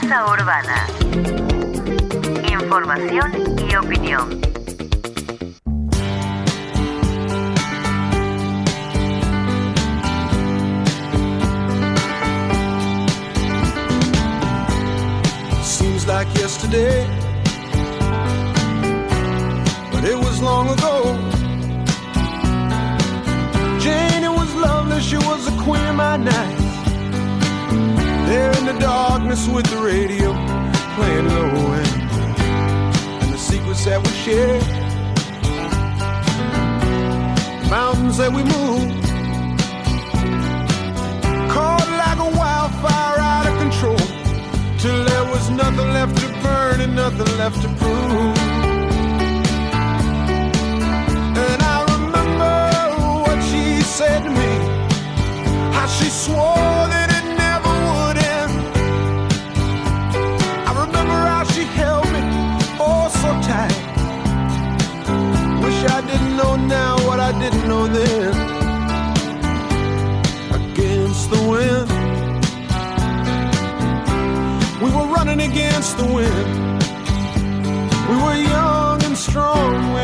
Urbana. 0.10 0.88
Información 2.50 3.34
y 3.70 3.76
opinión. 3.76 4.42
Seems 15.62 16.08
like 16.08 16.28
yesterday, 16.36 17.06
but 19.92 20.06
it 20.06 20.18
was 20.18 20.42
long 20.42 20.70
ago. 20.70 21.18
Jane, 23.78 24.24
it 24.24 24.32
was 24.32 24.56
lovely, 24.56 25.02
she 25.02 25.18
was 25.18 25.44
the 25.46 25.64
queen 25.64 25.86
of 25.86 25.96
my 25.96 26.16
night. 26.16 26.67
There 28.28 28.52
in 28.58 28.66
the 28.66 28.78
darkness 28.78 29.48
with 29.48 29.68
the 29.68 29.78
radio 29.78 30.34
playing 30.96 31.30
low 31.30 31.72
end, 31.72 31.88
and 33.22 33.32
the 33.34 33.38
secrets 33.38 33.86
that 33.86 34.04
we 34.04 34.10
shared, 34.26 34.62
the 37.64 37.70
mountains 37.70 38.18
that 38.18 38.30
we 38.30 38.44
moved, 38.44 39.02
caught 41.50 41.88
like 42.04 42.20
a 42.20 42.30
wildfire 42.38 43.18
out 43.18 43.48
of 43.48 43.58
control. 43.64 43.96
Till 44.78 45.06
there 45.06 45.26
was 45.32 45.50
nothing 45.50 45.90
left 45.94 46.18
to 46.18 46.28
burn 46.44 46.82
and 46.82 46.94
nothing 46.98 47.32
left 47.38 47.62
to 47.62 47.70
prove. 47.80 48.38
And 51.48 51.62
I 51.64 51.78
remember 51.96 52.58
what 53.24 53.42
she 53.50 53.80
said 53.82 54.20
to 54.26 54.30
me, 54.30 54.52
how 55.72 55.88
she 55.88 56.10
swore 56.10 56.97
I 65.90 66.02
didn't 66.02 66.36
know 66.38 66.56
now 66.56 66.96
what 67.08 67.20
I 67.20 67.32
didn't 67.40 67.68
know 67.68 67.88
then. 67.88 68.34
Against 70.60 71.30
the 71.30 71.42
wind. 71.52 71.90
We 74.82 74.90
were 74.96 75.08
running 75.16 75.42
against 75.42 75.98
the 75.98 76.06
wind. 76.06 76.84
We 78.10 78.16
were 78.24 78.36
young 78.36 79.04
and 79.04 79.18
strong. 79.18 79.97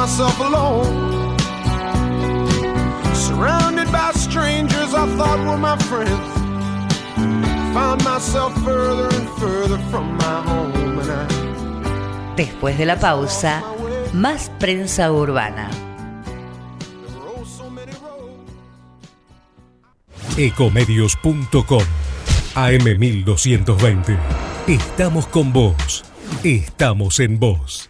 Myself 0.00 0.40
alone. 0.40 1.36
Surrounded 3.14 3.92
by 3.92 4.12
strangers 4.12 4.94
I 4.94 5.04
thought 5.18 5.40
were 5.46 5.58
my 5.58 5.76
friends 5.90 6.28
found 7.74 8.02
myself 8.02 8.52
further 8.64 9.08
and 9.16 9.28
further 9.38 9.78
from 9.90 10.16
my 10.16 10.38
home 10.48 10.98
and 11.00 11.10
I 11.10 12.34
Después 12.34 12.78
de 12.78 12.86
la 12.86 12.98
pausa, 12.98 13.62
más 14.14 14.50
prensa 14.58 15.12
urbana. 15.12 15.68
Ecomedios.com 20.38 21.84
AM1220. 22.54 24.18
Estamos 24.66 25.26
con 25.26 25.52
vos. 25.52 26.04
Estamos 26.42 27.20
en 27.20 27.38
vos. 27.38 27.89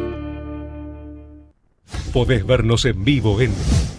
Podés 2.13 2.45
vernos 2.45 2.85
en 2.85 3.03
vivo 3.03 3.41
en 3.41 3.53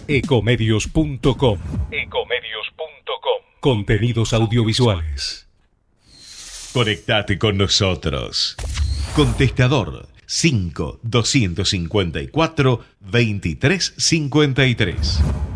ecomedios.com. 0.07 1.59
Ecomedios.com. 1.91 3.41
Contenidos 3.59 4.33
audiovisuales. 4.33 5.47
Conectate 6.73 7.37
con 7.37 7.57
nosotros. 7.57 8.55
Contestador 9.15 10.07
5 10.25 10.99
254 11.03 12.83
2353. 12.99 15.52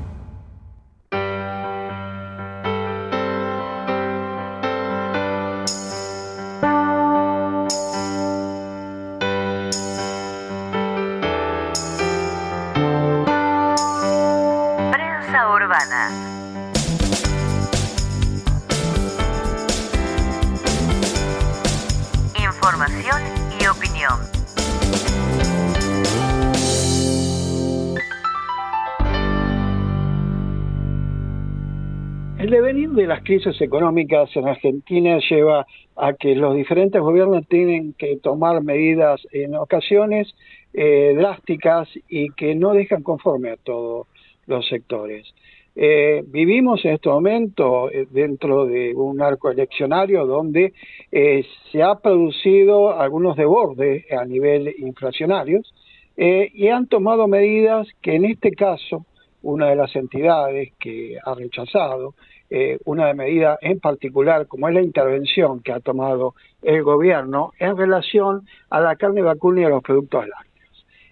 Crisis 33.27 33.59
económicas 33.59 34.33
en 34.37 34.47
Argentina 34.47 35.19
lleva 35.29 35.67
a 35.97 36.13
que 36.13 36.33
los 36.33 36.55
diferentes 36.55 37.01
gobiernos 37.01 37.45
tienen 37.49 37.91
que 37.91 38.15
tomar 38.15 38.63
medidas 38.63 39.19
en 39.33 39.53
ocasiones 39.53 40.33
eh, 40.73 41.13
drásticas 41.13 41.89
y 42.07 42.29
que 42.29 42.55
no 42.55 42.71
dejan 42.71 43.03
conforme 43.03 43.49
a 43.49 43.57
todos 43.57 44.07
los 44.45 44.65
sectores. 44.69 45.27
Eh, 45.75 46.23
vivimos 46.25 46.85
en 46.85 46.93
este 46.93 47.09
momento 47.09 47.91
eh, 47.91 48.07
dentro 48.09 48.65
de 48.65 48.95
un 48.95 49.21
arco 49.21 49.51
eleccionario 49.51 50.25
donde 50.25 50.71
eh, 51.11 51.43
se 51.69 51.83
ha 51.83 51.95
producido 51.95 52.97
algunos 52.97 53.35
desbordes 53.35 54.09
a 54.09 54.23
nivel 54.23 54.73
inflacionarios 54.77 55.73
y 56.19 56.67
han 56.69 56.87
tomado 56.87 57.27
medidas 57.27 57.87
que 58.01 58.15
en 58.15 58.25
este 58.25 58.49
caso 58.51 59.05
una 59.43 59.69
de 59.69 59.75
las 59.75 59.95
entidades 59.95 60.73
que 60.79 61.15
ha 61.23 61.35
rechazado 61.35 62.15
eh, 62.49 62.79
una 62.86 63.13
medida 63.13 63.57
en 63.62 63.79
particular 63.79 64.47
como 64.47 64.67
es 64.67 64.73
la 64.73 64.81
intervención 64.81 65.62
que 65.62 65.73
ha 65.73 65.79
tomado 65.79 66.33
el 66.62 66.83
gobierno 66.83 67.51
en 67.60 67.77
relación 67.77 68.45
a 68.69 68.79
la 68.79 68.95
carne 68.95 69.21
vacuna 69.21 69.62
y 69.62 69.63
a 69.65 69.69
los 69.69 69.83
productos 69.83 70.27
lácteos. 70.27 70.47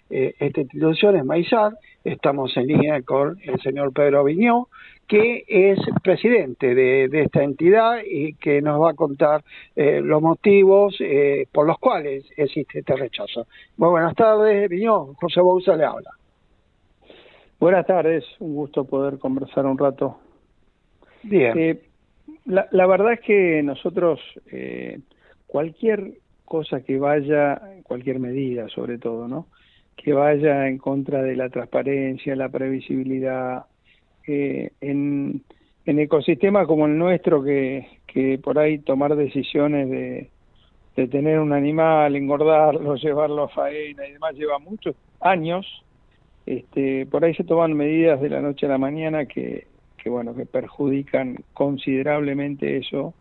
Eh, 0.09 0.35
esta 0.39 0.61
institución 0.61 1.15
es 1.15 1.25
Maizar, 1.25 1.73
estamos 2.03 2.55
en 2.57 2.67
línea 2.67 3.01
con 3.01 3.37
el 3.43 3.59
señor 3.61 3.91
Pedro 3.91 4.23
Viñó, 4.23 4.67
que 5.07 5.43
es 5.47 5.79
presidente 6.03 6.73
de, 6.73 7.09
esta 7.21 7.43
entidad 7.43 7.99
y 8.05 8.33
que 8.33 8.61
nos 8.61 8.81
va 8.81 8.91
a 8.91 8.93
contar 8.93 9.43
eh, 9.75 10.01
los 10.01 10.21
motivos 10.21 10.95
eh, 10.99 11.47
por 11.51 11.67
los 11.67 11.77
cuales 11.79 12.25
existe 12.37 12.79
este 12.79 12.95
rechazo. 12.95 13.47
Muy 13.77 13.89
buenas 13.89 14.15
tardes, 14.15 14.69
Viñó. 14.69 15.13
José 15.15 15.41
Bouza 15.41 15.75
le 15.75 15.85
habla. 15.85 16.11
Buenas 17.59 17.85
tardes, 17.85 18.25
un 18.39 18.55
gusto 18.55 18.85
poder 18.85 19.17
conversar 19.17 19.65
un 19.65 19.77
rato. 19.77 20.19
Eh, 21.31 21.81
la, 22.45 22.67
la, 22.71 22.87
verdad 22.87 23.13
es 23.13 23.21
que 23.21 23.63
nosotros, 23.63 24.19
eh, 24.51 24.99
cualquier 25.47 26.13
cosa 26.43 26.81
que 26.81 26.97
vaya, 26.99 27.61
cualquier 27.83 28.19
medida 28.19 28.69
sobre 28.69 28.97
todo, 28.97 29.27
¿no? 29.27 29.47
Que 29.95 30.13
vaya 30.13 30.67
en 30.67 30.77
contra 30.77 31.21
de 31.21 31.35
la 31.35 31.49
transparencia, 31.49 32.35
la 32.35 32.49
previsibilidad, 32.49 33.65
eh, 34.27 34.71
en, 34.81 35.41
en 35.85 35.99
ecosistemas 35.99 36.67
como 36.67 36.85
el 36.85 36.97
nuestro, 36.97 37.43
que, 37.43 37.87
que 38.05 38.37
por 38.37 38.59
ahí 38.59 38.79
tomar 38.79 39.15
decisiones 39.15 39.89
de, 39.89 40.29
de 40.95 41.07
tener 41.07 41.39
un 41.39 41.53
animal, 41.53 42.15
engordarlo, 42.15 42.95
llevarlo 42.97 43.43
a 43.43 43.49
faena 43.49 44.07
y 44.07 44.13
demás 44.13 44.35
lleva 44.35 44.59
muchos 44.59 44.95
años, 45.21 45.65
este, 46.45 47.07
por 47.07 47.25
ahí 47.25 47.33
se 47.33 47.43
toman 47.43 47.73
medidas 47.73 48.21
de 48.21 48.29
la 48.29 48.41
noche 48.41 48.67
a 48.67 48.69
la 48.69 48.77
mañana 48.77 49.25
que, 49.25 49.65
que 50.05 50.11
bueno, 50.11 50.35
que 50.35 50.45
perjudican 50.45 51.37
considerablemente 51.55 52.77
eso, 52.77 53.15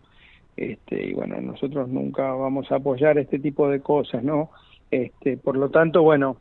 este, 0.55 1.03
y 1.03 1.14
bueno, 1.14 1.40
nosotros 1.40 1.88
nunca 1.88 2.31
vamos 2.35 2.70
a 2.70 2.75
apoyar 2.75 3.16
este 3.16 3.38
tipo 3.38 3.70
de 3.70 3.81
cosas, 3.81 4.23
¿no? 4.23 4.51
Este, 4.90 5.38
por 5.38 5.57
lo 5.57 5.70
tanto, 5.70 6.03
bueno, 6.03 6.37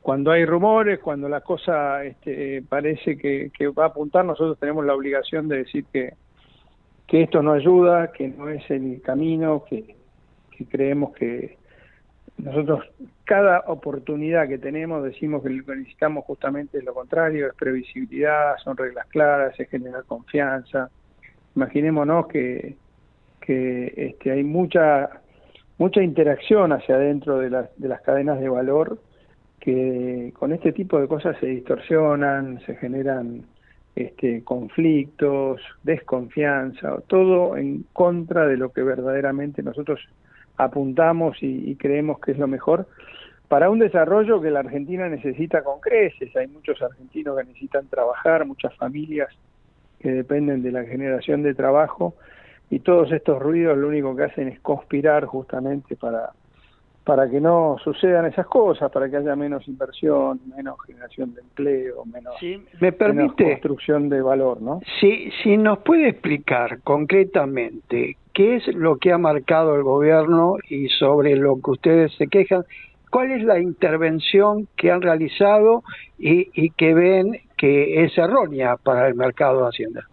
cuando 0.00 0.30
hay 0.30 0.46
rumores, 0.46 0.98
cuando 0.98 1.28
la 1.28 1.42
cosa 1.42 2.02
este, 2.04 2.62
parece 2.66 3.18
que, 3.18 3.50
que, 3.54 3.68
va 3.68 3.84
a 3.84 3.88
apuntar, 3.88 4.24
nosotros 4.24 4.58
tenemos 4.58 4.86
la 4.86 4.94
obligación 4.94 5.46
de 5.46 5.58
decir 5.58 5.84
que, 5.92 6.14
que 7.06 7.24
esto 7.24 7.42
no 7.42 7.52
ayuda, 7.52 8.12
que 8.12 8.28
no 8.28 8.48
es 8.48 8.62
el 8.70 9.02
camino, 9.02 9.62
que, 9.68 9.94
que 10.56 10.64
creemos 10.64 11.12
que 11.12 11.58
nosotros 12.38 12.84
cada 13.24 13.60
oportunidad 13.68 14.48
que 14.48 14.58
tenemos 14.58 15.04
decimos 15.04 15.42
que 15.42 15.50
lo 15.50 15.64
que 15.64 15.76
necesitamos 15.76 16.24
justamente 16.24 16.78
es 16.78 16.84
lo 16.84 16.94
contrario, 16.94 17.46
es 17.46 17.54
previsibilidad, 17.54 18.56
son 18.62 18.76
reglas 18.76 19.06
claras, 19.06 19.58
es 19.58 19.68
generar 19.68 20.04
confianza. 20.04 20.90
Imaginémonos 21.54 22.26
que, 22.26 22.76
que 23.40 23.92
este, 23.96 24.32
hay 24.32 24.42
mucha 24.42 25.22
mucha 25.78 26.02
interacción 26.02 26.72
hacia 26.72 26.94
adentro 26.94 27.38
de 27.38 27.50
las, 27.50 27.68
de 27.76 27.88
las 27.88 28.00
cadenas 28.02 28.38
de 28.38 28.48
valor 28.48 28.98
que 29.58 30.32
con 30.38 30.52
este 30.52 30.72
tipo 30.72 31.00
de 31.00 31.08
cosas 31.08 31.36
se 31.38 31.46
distorsionan, 31.46 32.60
se 32.66 32.76
generan 32.76 33.46
este, 33.94 34.42
conflictos, 34.42 35.60
desconfianza, 35.82 37.00
todo 37.06 37.56
en 37.56 37.84
contra 37.92 38.46
de 38.46 38.56
lo 38.56 38.72
que 38.72 38.82
verdaderamente 38.82 39.62
nosotros 39.62 40.00
apuntamos 40.64 41.42
y, 41.42 41.70
y, 41.70 41.76
creemos 41.76 42.20
que 42.20 42.32
es 42.32 42.38
lo 42.38 42.46
mejor 42.46 42.86
para 43.48 43.68
un 43.70 43.78
desarrollo 43.78 44.40
que 44.40 44.50
la 44.50 44.60
Argentina 44.60 45.08
necesita 45.08 45.62
con 45.62 45.80
creces. 45.80 46.34
Hay 46.36 46.48
muchos 46.48 46.80
argentinos 46.80 47.36
que 47.36 47.44
necesitan 47.44 47.86
trabajar, 47.88 48.46
muchas 48.46 48.74
familias 48.76 49.28
que 50.00 50.10
dependen 50.10 50.62
de 50.62 50.72
la 50.72 50.84
generación 50.84 51.42
de 51.42 51.54
trabajo 51.54 52.14
y 52.70 52.80
todos 52.80 53.12
estos 53.12 53.40
ruidos 53.40 53.76
lo 53.76 53.88
único 53.88 54.16
que 54.16 54.24
hacen 54.24 54.48
es 54.48 54.60
conspirar 54.60 55.26
justamente 55.26 55.96
para 55.96 56.30
para 57.04 57.28
que 57.28 57.40
no 57.40 57.76
sucedan 57.82 58.26
esas 58.26 58.46
cosas, 58.46 58.90
para 58.92 59.10
que 59.10 59.16
haya 59.16 59.34
menos 59.34 59.66
inversión, 59.66 60.40
menos 60.56 60.76
generación 60.86 61.34
de 61.34 61.40
empleo, 61.40 62.04
menos, 62.04 62.34
sí, 62.38 62.62
me 62.80 62.92
permite, 62.92 63.42
menos 63.42 63.60
construcción 63.60 64.08
de 64.08 64.22
valor, 64.22 64.62
¿no? 64.62 64.80
Si, 65.00 65.30
si 65.42 65.56
nos 65.56 65.78
puede 65.78 66.10
explicar 66.10 66.80
concretamente 66.82 68.16
qué 68.32 68.56
es 68.56 68.66
lo 68.68 68.96
que 68.96 69.12
ha 69.12 69.18
marcado 69.18 69.74
el 69.76 69.82
gobierno 69.82 70.56
y 70.68 70.88
sobre 70.88 71.36
lo 71.36 71.60
que 71.60 71.70
ustedes 71.70 72.12
se 72.14 72.28
quejan, 72.28 72.64
cuál 73.10 73.30
es 73.30 73.42
la 73.44 73.60
intervención 73.60 74.68
que 74.76 74.90
han 74.90 75.02
realizado 75.02 75.82
y, 76.18 76.48
y 76.54 76.70
que 76.70 76.94
ven 76.94 77.40
que 77.56 78.04
es 78.04 78.16
errónea 78.16 78.76
para 78.76 79.06
el 79.06 79.14
mercado 79.14 79.62
de 79.62 79.68
Hacienda. 79.68 80.08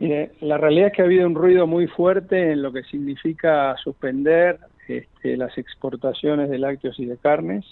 Mire, 0.00 0.30
la 0.40 0.56
realidad 0.56 0.88
es 0.88 0.92
que 0.92 1.02
ha 1.02 1.06
habido 1.06 1.26
un 1.26 1.34
ruido 1.34 1.66
muy 1.66 1.88
fuerte 1.88 2.52
en 2.52 2.62
lo 2.62 2.72
que 2.72 2.84
significa 2.84 3.76
suspender 3.82 4.58
este, 4.86 5.36
las 5.36 5.58
exportaciones 5.58 6.48
de 6.48 6.58
lácteos 6.58 6.98
y 7.00 7.06
de 7.06 7.18
carnes. 7.18 7.64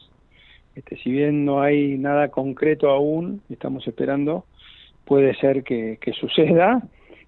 Este, 0.74 0.96
si 0.98 1.10
bien 1.12 1.44
no 1.44 1.62
hay 1.62 1.96
nada 1.96 2.28
concreto 2.28 2.90
aún, 2.90 3.42
estamos 3.48 3.86
esperando, 3.86 4.44
puede 5.04 5.34
ser 5.36 5.62
que, 5.62 5.98
que 6.00 6.12
suceda. 6.12 6.82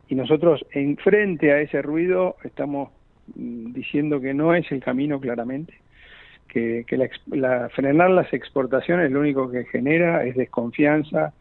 Y 0.09 0.15
nosotros, 0.15 0.65
en 0.73 0.97
frente 0.97 1.53
a 1.53 1.61
ese 1.61 1.83
ruido, 1.83 2.37
estamos 2.45 2.91
mm, 3.35 3.73
diciendo 3.73 4.21
que 4.21 4.35
no 4.35 4.55
es 4.55 4.71
el 4.73 4.83
camino 4.83 5.21
claramente, 5.21 5.75
que, 6.49 6.85
que 6.87 6.97
la, 6.97 7.09
la, 7.27 7.69
frenar 7.69 8.11
las 8.11 8.33
exportaciones 8.33 9.11
lo 9.11 9.21
único 9.21 9.51
que 9.51 9.65
genera 9.67 10.25
es 10.25 10.35
desconfianza 10.35 11.35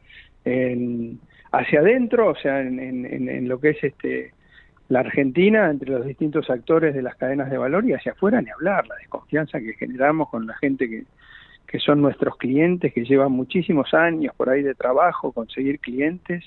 en, 0.43 1.19
hacia 1.51 1.79
adentro, 1.79 2.29
o 2.29 2.35
sea, 2.35 2.61
en 2.61 3.47
lo 3.47 3.59
que 3.59 3.69
es 3.69 3.83
este 3.83 4.31
la 4.89 5.01
Argentina 5.01 5.69
entre 5.69 5.91
los 5.91 6.05
distintos 6.05 6.49
actores 6.49 6.95
de 6.95 7.01
las 7.01 7.15
cadenas 7.15 7.49
de 7.49 7.57
valor 7.57 7.85
y 7.85 7.93
hacia 7.93 8.13
afuera 8.13 8.41
ni 8.41 8.49
hablar, 8.49 8.87
la 8.87 8.95
desconfianza 8.95 9.59
que 9.59 9.73
generamos 9.73 10.29
con 10.29 10.47
la 10.47 10.55
gente 10.57 10.89
que, 10.89 11.03
que 11.67 11.79
son 11.79 12.01
nuestros 12.01 12.37
clientes, 12.37 12.93
que 12.93 13.03
llevan 13.03 13.33
muchísimos 13.33 13.93
años 13.93 14.33
por 14.35 14.49
ahí 14.49 14.63
de 14.63 14.75
trabajo, 14.75 15.33
conseguir 15.33 15.79
clientes 15.79 16.45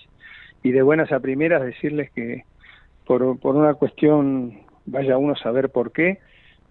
y 0.63 0.73
de 0.73 0.83
buenas 0.83 1.13
a 1.13 1.21
primeras 1.21 1.63
decirles 1.63 2.11
que 2.11 2.45
por, 3.07 3.39
por 3.39 3.57
una 3.57 3.75
cuestión, 3.75 4.61
vaya 4.87 5.19
uno 5.19 5.33
a 5.33 5.43
saber 5.43 5.71
por 5.71 5.93
qué, 5.93 6.19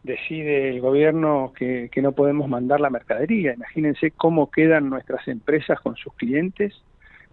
decide 0.04 0.70
el 0.70 0.82
gobierno 0.82 1.52
que, 1.58 1.90
que 1.92 2.02
no 2.02 2.14
podemos 2.14 2.48
mandar 2.48 2.80
la 2.80 2.90
mercadería. 2.90 3.54
Imagínense 3.54 4.12
cómo 4.12 4.50
quedan 4.50 4.90
nuestras 4.90 5.28
empresas 5.28 5.80
con 5.82 5.96
sus 5.96 6.14
clientes 6.14 6.74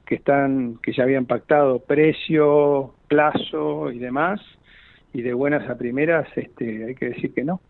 que 0.04 0.16
están 0.16 0.78
que 0.82 0.92
ya 0.92 1.02
habían 1.02 1.26
pactado 1.26 1.80
precio, 1.80 2.94
plazo 3.08 3.90
y 3.90 3.98
demás 3.98 4.40
y 5.12 5.22
de 5.22 5.34
buenas 5.34 5.68
a 5.68 5.76
primeras 5.76 6.28
este 6.36 6.86
hay 6.86 6.94
que 6.94 7.10
decir 7.10 7.34
que 7.34 7.44
no. 7.44 7.60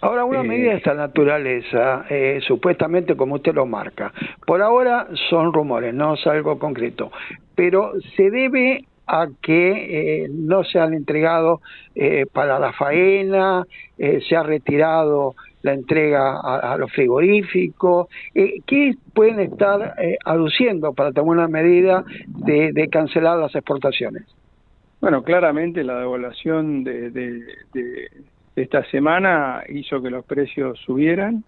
Ahora, 0.00 0.24
una 0.24 0.40
eh, 0.40 0.48
medida 0.48 0.70
de 0.70 0.76
esta 0.76 0.94
naturaleza, 0.94 2.04
eh, 2.10 2.40
supuestamente 2.46 3.16
como 3.16 3.36
usted 3.36 3.54
lo 3.54 3.66
marca, 3.66 4.12
por 4.46 4.60
ahora 4.62 5.08
son 5.30 5.52
rumores, 5.52 5.94
no 5.94 6.14
es 6.14 6.26
algo 6.26 6.58
concreto, 6.58 7.10
pero 7.54 7.92
se 8.16 8.30
debe 8.30 8.84
a 9.06 9.28
que 9.40 10.24
eh, 10.24 10.28
no 10.30 10.64
se 10.64 10.80
han 10.80 10.92
entregado 10.92 11.60
eh, 11.94 12.26
para 12.32 12.58
la 12.58 12.72
faena, 12.72 13.64
eh, 13.98 14.20
se 14.28 14.36
ha 14.36 14.42
retirado 14.42 15.34
la 15.62 15.74
entrega 15.74 16.40
a, 16.40 16.72
a 16.72 16.76
los 16.76 16.92
frigoríficos. 16.92 18.08
¿Qué 18.32 18.94
pueden 19.14 19.40
estar 19.40 19.96
aduciendo 20.24 20.92
para 20.92 21.12
tomar 21.12 21.38
una 21.38 21.48
medida 21.48 22.04
de, 22.26 22.72
de, 22.72 22.88
cancelar 22.88 23.38
las 23.38 23.52
exportaciones? 23.54 24.22
Bueno, 25.00 25.24
claramente 25.24 25.82
la 25.82 25.98
devaluación 25.98 26.84
de, 26.84 27.10
de, 27.10 27.42
de, 27.74 28.08
esta 28.56 28.82
semana 28.90 29.62
hizo 29.68 30.02
que 30.02 30.10
los 30.10 30.24
precios 30.24 30.78
subieran 30.80 31.44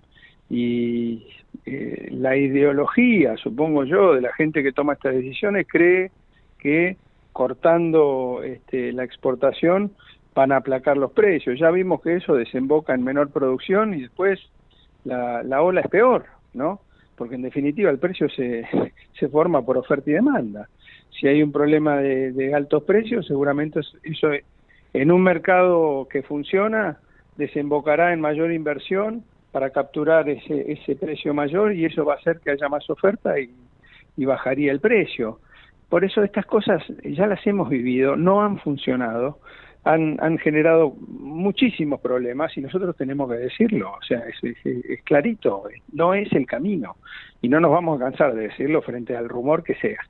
y 0.50 1.26
eh, 1.64 2.08
la 2.12 2.36
ideología, 2.36 3.36
supongo 3.38 3.84
yo, 3.84 4.14
de 4.14 4.20
la 4.20 4.32
gente 4.34 4.62
que 4.62 4.72
toma 4.72 4.92
estas 4.92 5.14
decisiones 5.14 5.66
cree 5.66 6.10
que 6.58 6.96
cortando 7.32 8.42
este, 8.44 8.92
la 8.92 9.04
exportación 9.04 9.92
van 10.34 10.52
a 10.52 10.56
aplacar 10.56 10.96
los 10.98 11.12
precios. 11.12 11.58
Ya 11.58 11.70
vimos 11.70 12.02
que 12.02 12.16
eso 12.16 12.34
desemboca 12.34 12.94
en 12.94 13.04
menor 13.04 13.30
producción 13.30 13.94
y 13.94 14.02
después 14.02 14.38
la, 15.04 15.42
la 15.42 15.62
ola 15.62 15.80
es 15.80 15.88
peor, 15.88 16.26
¿no? 16.52 16.80
Porque 17.16 17.36
en 17.36 17.42
definitiva 17.42 17.90
el 17.90 17.98
precio 17.98 18.28
se, 18.28 18.66
se 19.18 19.28
forma 19.28 19.62
por 19.62 19.78
oferta 19.78 20.10
y 20.10 20.14
demanda. 20.14 20.68
si 21.10 21.26
hay 21.26 21.42
un 21.42 21.52
problema 21.52 21.96
de, 21.96 22.32
de 22.32 22.54
altos 22.54 22.82
precios, 22.84 23.26
seguramente 23.26 23.80
eso 24.02 24.28
en 24.92 25.10
un 25.10 25.22
mercado 25.22 26.08
que 26.10 26.22
funciona 26.22 26.98
desembocará 27.36 28.12
en 28.12 28.20
mayor 28.20 28.52
inversión 28.52 29.24
para 29.52 29.70
capturar 29.70 30.28
ese, 30.28 30.72
ese 30.72 30.96
precio 30.96 31.32
mayor 31.32 31.72
y 31.72 31.84
eso 31.84 32.04
va 32.04 32.14
a 32.14 32.16
hacer 32.16 32.40
que 32.40 32.50
haya 32.50 32.68
más 32.68 32.88
oferta 32.90 33.34
y, 33.38 33.50
bajaría 34.24 34.72
el 34.72 34.80
precio. 34.80 35.38
Por 35.88 36.04
eso 36.04 36.24
estas 36.24 36.44
cosas 36.44 36.82
ya 37.04 37.28
las 37.28 37.46
hemos 37.46 37.68
vivido, 37.68 38.16
no 38.16 38.42
han 38.42 38.58
funcionado, 38.58 39.38
han, 39.84 40.18
han 40.20 40.38
generado 40.38 40.92
muchísimos 41.08 42.00
problemas 42.00 42.54
y 42.56 42.60
nosotros 42.60 42.96
tenemos 42.96 43.30
que 43.30 43.36
decirlo, 43.36 43.92
o 43.92 44.02
sea, 44.02 44.24
es, 44.28 44.56
es, 44.64 45.02
clarito, 45.04 45.62
no 45.92 46.14
es 46.14 46.32
el 46.32 46.46
camino 46.46 46.96
y 47.40 47.48
no 47.48 47.60
nos 47.60 47.70
vamos 47.70 48.00
a 48.00 48.06
cansar 48.06 48.34
de 48.34 48.48
decirlo 48.48 48.82
frente 48.82 49.16
al 49.16 49.28
rumor 49.28 49.62
que 49.62 49.76
sea. 49.76 50.00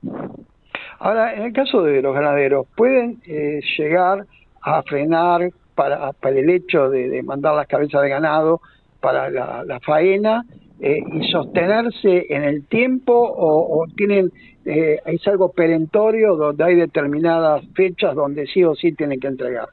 Ahora, 1.01 1.35
en 1.35 1.43
el 1.43 1.53
caso 1.53 1.83
de 1.83 2.01
los 2.01 2.14
ganaderos, 2.14 2.66
¿pueden 2.74 3.20
eh, 3.26 3.61
llegar 3.76 4.26
a 4.63 4.83
frenar 4.83 5.51
para, 5.75 6.13
para 6.13 6.39
el 6.39 6.51
hecho 6.51 6.91
de, 6.91 7.23
mandar 7.23 7.55
las 7.55 7.67
cabezas 7.67 8.03
de 8.03 8.09
ganado 8.09 8.61
para 9.01 9.31
la, 9.31 9.81
faena 9.81 10.45
eh, 10.81 10.99
y 11.13 11.31
sostenerse 11.31 12.27
en 12.29 12.45
el 12.45 12.67
tiempo 12.67 13.13
o, 13.13 13.81
o 13.81 13.87
tienen 13.97 14.33
eh, 14.65 15.01
es 15.07 15.27
algo 15.29 15.53
perentorio 15.53 16.37
donde 16.37 16.65
hay 16.65 16.75
determinadas 16.75 17.65
fechas 17.75 18.15
donde 18.15 18.47
sí 18.47 18.65
o 18.65 18.75
sí 18.75 18.93
tienen 18.93 19.19
que 19.19 19.29
entregar. 19.29 19.69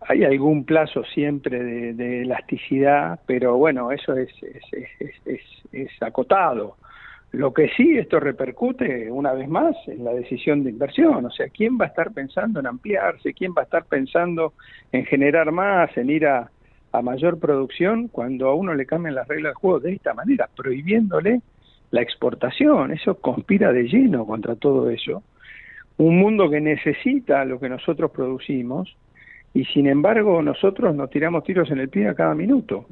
Hay 0.00 0.24
algún 0.24 0.64
plazo 0.64 1.02
siempre 1.04 1.62
de, 1.62 1.94
de 1.94 2.22
elasticidad 2.22 3.20
pero 3.26 3.56
bueno 3.56 3.90
eso 3.90 4.16
es 4.16 4.30
es, 4.42 4.62
es, 5.00 5.26
es, 5.26 5.40
es 5.72 6.02
acotado 6.02 6.76
lo 7.34 7.52
que 7.52 7.68
sí 7.76 7.98
esto 7.98 8.20
repercute 8.20 9.10
una 9.10 9.32
vez 9.32 9.48
más 9.48 9.76
en 9.86 10.04
la 10.04 10.12
decisión 10.12 10.62
de 10.62 10.70
inversión, 10.70 11.26
o 11.26 11.30
sea, 11.30 11.48
¿quién 11.48 11.78
va 11.78 11.86
a 11.86 11.88
estar 11.88 12.12
pensando 12.12 12.60
en 12.60 12.66
ampliarse? 12.66 13.34
¿Quién 13.34 13.52
va 13.52 13.62
a 13.62 13.64
estar 13.64 13.84
pensando 13.84 14.54
en 14.92 15.04
generar 15.04 15.50
más, 15.50 15.96
en 15.96 16.10
ir 16.10 16.26
a, 16.26 16.50
mayor 17.02 17.40
producción 17.40 18.06
cuando 18.06 18.48
a 18.48 18.54
uno 18.54 18.72
le 18.72 18.86
cambian 18.86 19.16
las 19.16 19.26
reglas 19.26 19.50
del 19.50 19.56
juego 19.56 19.80
de 19.80 19.94
esta 19.94 20.14
manera, 20.14 20.48
prohibiéndole 20.56 21.40
la 21.90 22.02
exportación? 22.02 22.92
Eso 22.92 23.16
conspira 23.16 23.72
de 23.72 23.88
lleno 23.88 24.24
contra 24.24 24.54
todo 24.54 24.88
eso. 24.90 25.24
Un 25.96 26.18
mundo 26.18 26.48
que 26.48 26.60
necesita 26.60 27.44
lo 27.44 27.58
que 27.58 27.68
nosotros 27.68 28.12
producimos 28.12 28.96
y 29.52 29.64
sin 29.66 29.88
embargo 29.88 30.40
nosotros 30.40 30.94
nos 30.94 31.10
tiramos 31.10 31.42
tiros 31.42 31.68
en 31.72 31.80
el 31.80 31.88
pie 31.88 32.08
a 32.08 32.14
cada 32.14 32.34
minuto. 32.34 32.86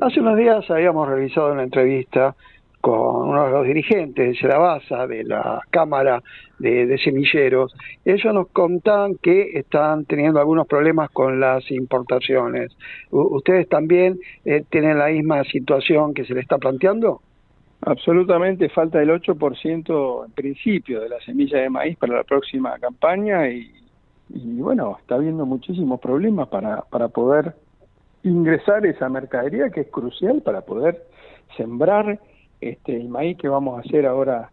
Hace 0.00 0.20
unos 0.20 0.36
días 0.36 0.68
habíamos 0.68 1.08
realizado 1.08 1.52
una 1.52 1.62
entrevista 1.62 2.34
con 2.80 3.28
uno 3.28 3.44
de 3.44 3.50
los 3.52 3.66
dirigentes 3.66 4.28
de 4.28 4.34
Serabasa, 4.34 5.06
de 5.06 5.22
la 5.22 5.60
Cámara 5.70 6.22
de, 6.58 6.98
Semilleros. 6.98 7.72
Ellos 8.04 8.34
nos 8.34 8.48
contaban 8.48 9.16
que 9.16 9.50
están 9.54 10.06
teniendo 10.06 10.40
algunos 10.40 10.66
problemas 10.66 11.10
con 11.10 11.38
las 11.38 11.70
importaciones. 11.70 12.76
¿Ustedes 13.10 13.68
también 13.68 14.18
eh, 14.44 14.64
tienen 14.70 14.98
la 14.98 15.08
misma 15.08 15.44
situación 15.44 16.14
que 16.14 16.24
se 16.24 16.34
le 16.34 16.40
está 16.40 16.58
planteando? 16.58 17.20
Absolutamente, 17.82 18.70
falta 18.70 19.00
el 19.00 19.10
8% 19.10 20.26
en 20.26 20.32
principio 20.32 21.00
de 21.00 21.10
la 21.10 21.20
semilla 21.20 21.58
de 21.58 21.70
maíz 21.70 21.96
para 21.96 22.16
la 22.16 22.24
próxima 22.24 22.78
campaña 22.78 23.48
y, 23.48 23.70
y 24.30 24.60
bueno, 24.60 24.96
está 25.00 25.14
habiendo 25.14 25.46
muchísimos 25.46 26.00
problemas 26.00 26.48
para, 26.48 26.82
para 26.90 27.08
poder 27.08 27.54
ingresar 28.22 28.84
esa 28.86 29.08
mercadería 29.08 29.70
que 29.70 29.82
es 29.82 29.88
crucial 29.88 30.42
para 30.42 30.62
poder 30.62 31.04
sembrar 31.56 32.20
este 32.60 32.96
el 32.96 33.08
maíz 33.08 33.38
que 33.38 33.48
vamos 33.48 33.78
a 33.78 33.80
hacer 33.80 34.06
ahora 34.06 34.50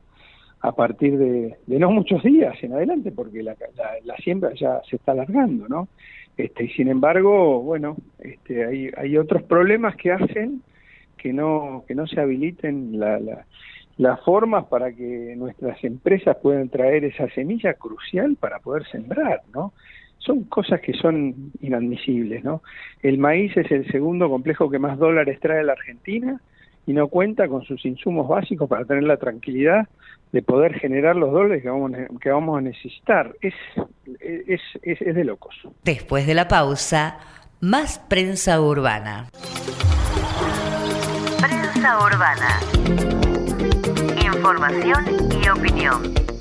a 0.62 0.72
partir 0.72 1.18
de, 1.18 1.58
no 1.68 1.92
muchos 1.92 2.24
días 2.24 2.56
en 2.64 2.74
adelante 2.74 3.12
porque 3.12 3.44
la, 3.44 3.56
la, 3.76 3.92
la, 4.04 4.16
siembra 4.18 4.54
ya 4.56 4.82
se 4.90 4.96
está 4.96 5.12
alargando 5.12 5.68
no 5.68 5.88
este 6.36 6.66
y 6.66 6.70
sin 6.70 6.88
embargo 6.88 7.62
bueno 7.62 7.96
este 8.20 8.66
hay 8.66 8.90
hay 8.96 9.18
otros 9.18 9.44
problemas 9.44 9.96
que 9.96 10.12
hacen 10.12 10.62
que 11.18 11.34
no 11.34 11.84
que 11.88 11.96
no 11.96 12.08
se 12.08 12.20
habiliten 12.20 13.00
la, 13.00 13.20
la 13.20 13.46
las 13.98 14.24
formas 14.24 14.66
para 14.66 14.92
que 14.94 15.36
nuestras 15.36 15.84
empresas 15.84 16.38
puedan 16.38 16.70
traer 16.70 17.04
esa 17.04 17.28
semilla 17.30 17.74
crucial 17.74 18.38
para 18.40 18.60
poder 18.60 18.88
sembrar 18.88 19.42
no 19.54 19.74
son 20.28 20.44
cosas 20.44 20.82
que 20.82 20.94
son 20.94 21.52
inadmisibles, 21.62 22.44
¿no? 22.44 22.62
El 23.02 23.18
maíz 23.18 23.56
es 23.56 23.72
el 23.72 23.90
segundo 23.92 24.30
complejo 24.30 24.70
que 24.70 24.78
más 24.78 25.00
dólares 25.00 25.40
trae 25.40 25.64
la 25.64 25.72
Argentina 25.72 26.40
y 26.86 26.94
no 26.94 27.08
cuenta 27.08 27.48
con 27.48 27.64
sus 27.64 27.84
insumos 27.86 28.28
básicos 28.28 28.70
para 28.70 28.86
tener 28.86 29.04
la 29.04 29.18
tranquilidad 29.18 29.88
de 30.32 30.42
poder 30.42 30.74
generar 30.74 31.16
los 31.16 31.32
dólares 31.32 31.64
que 31.64 31.70
vamos, 31.70 31.92
que 32.22 32.30
vamos 32.30 32.58
a 32.58 32.62
necesitar. 32.62 33.34
Es, 33.42 33.54
es, 34.20 34.62
es, 34.82 35.02
es 35.02 35.16
de 35.16 35.24
locos. 35.24 35.56
Después 35.84 36.28
de 36.28 36.34
la 36.34 36.48
pausa, 36.48 37.18
más 37.62 38.00
prensa 38.00 38.62
urbana. 38.62 39.30
Prensa 41.40 42.00
urbana. 42.06 42.60
Información 44.22 45.06
y 45.44 45.50
opinión. 45.50 46.37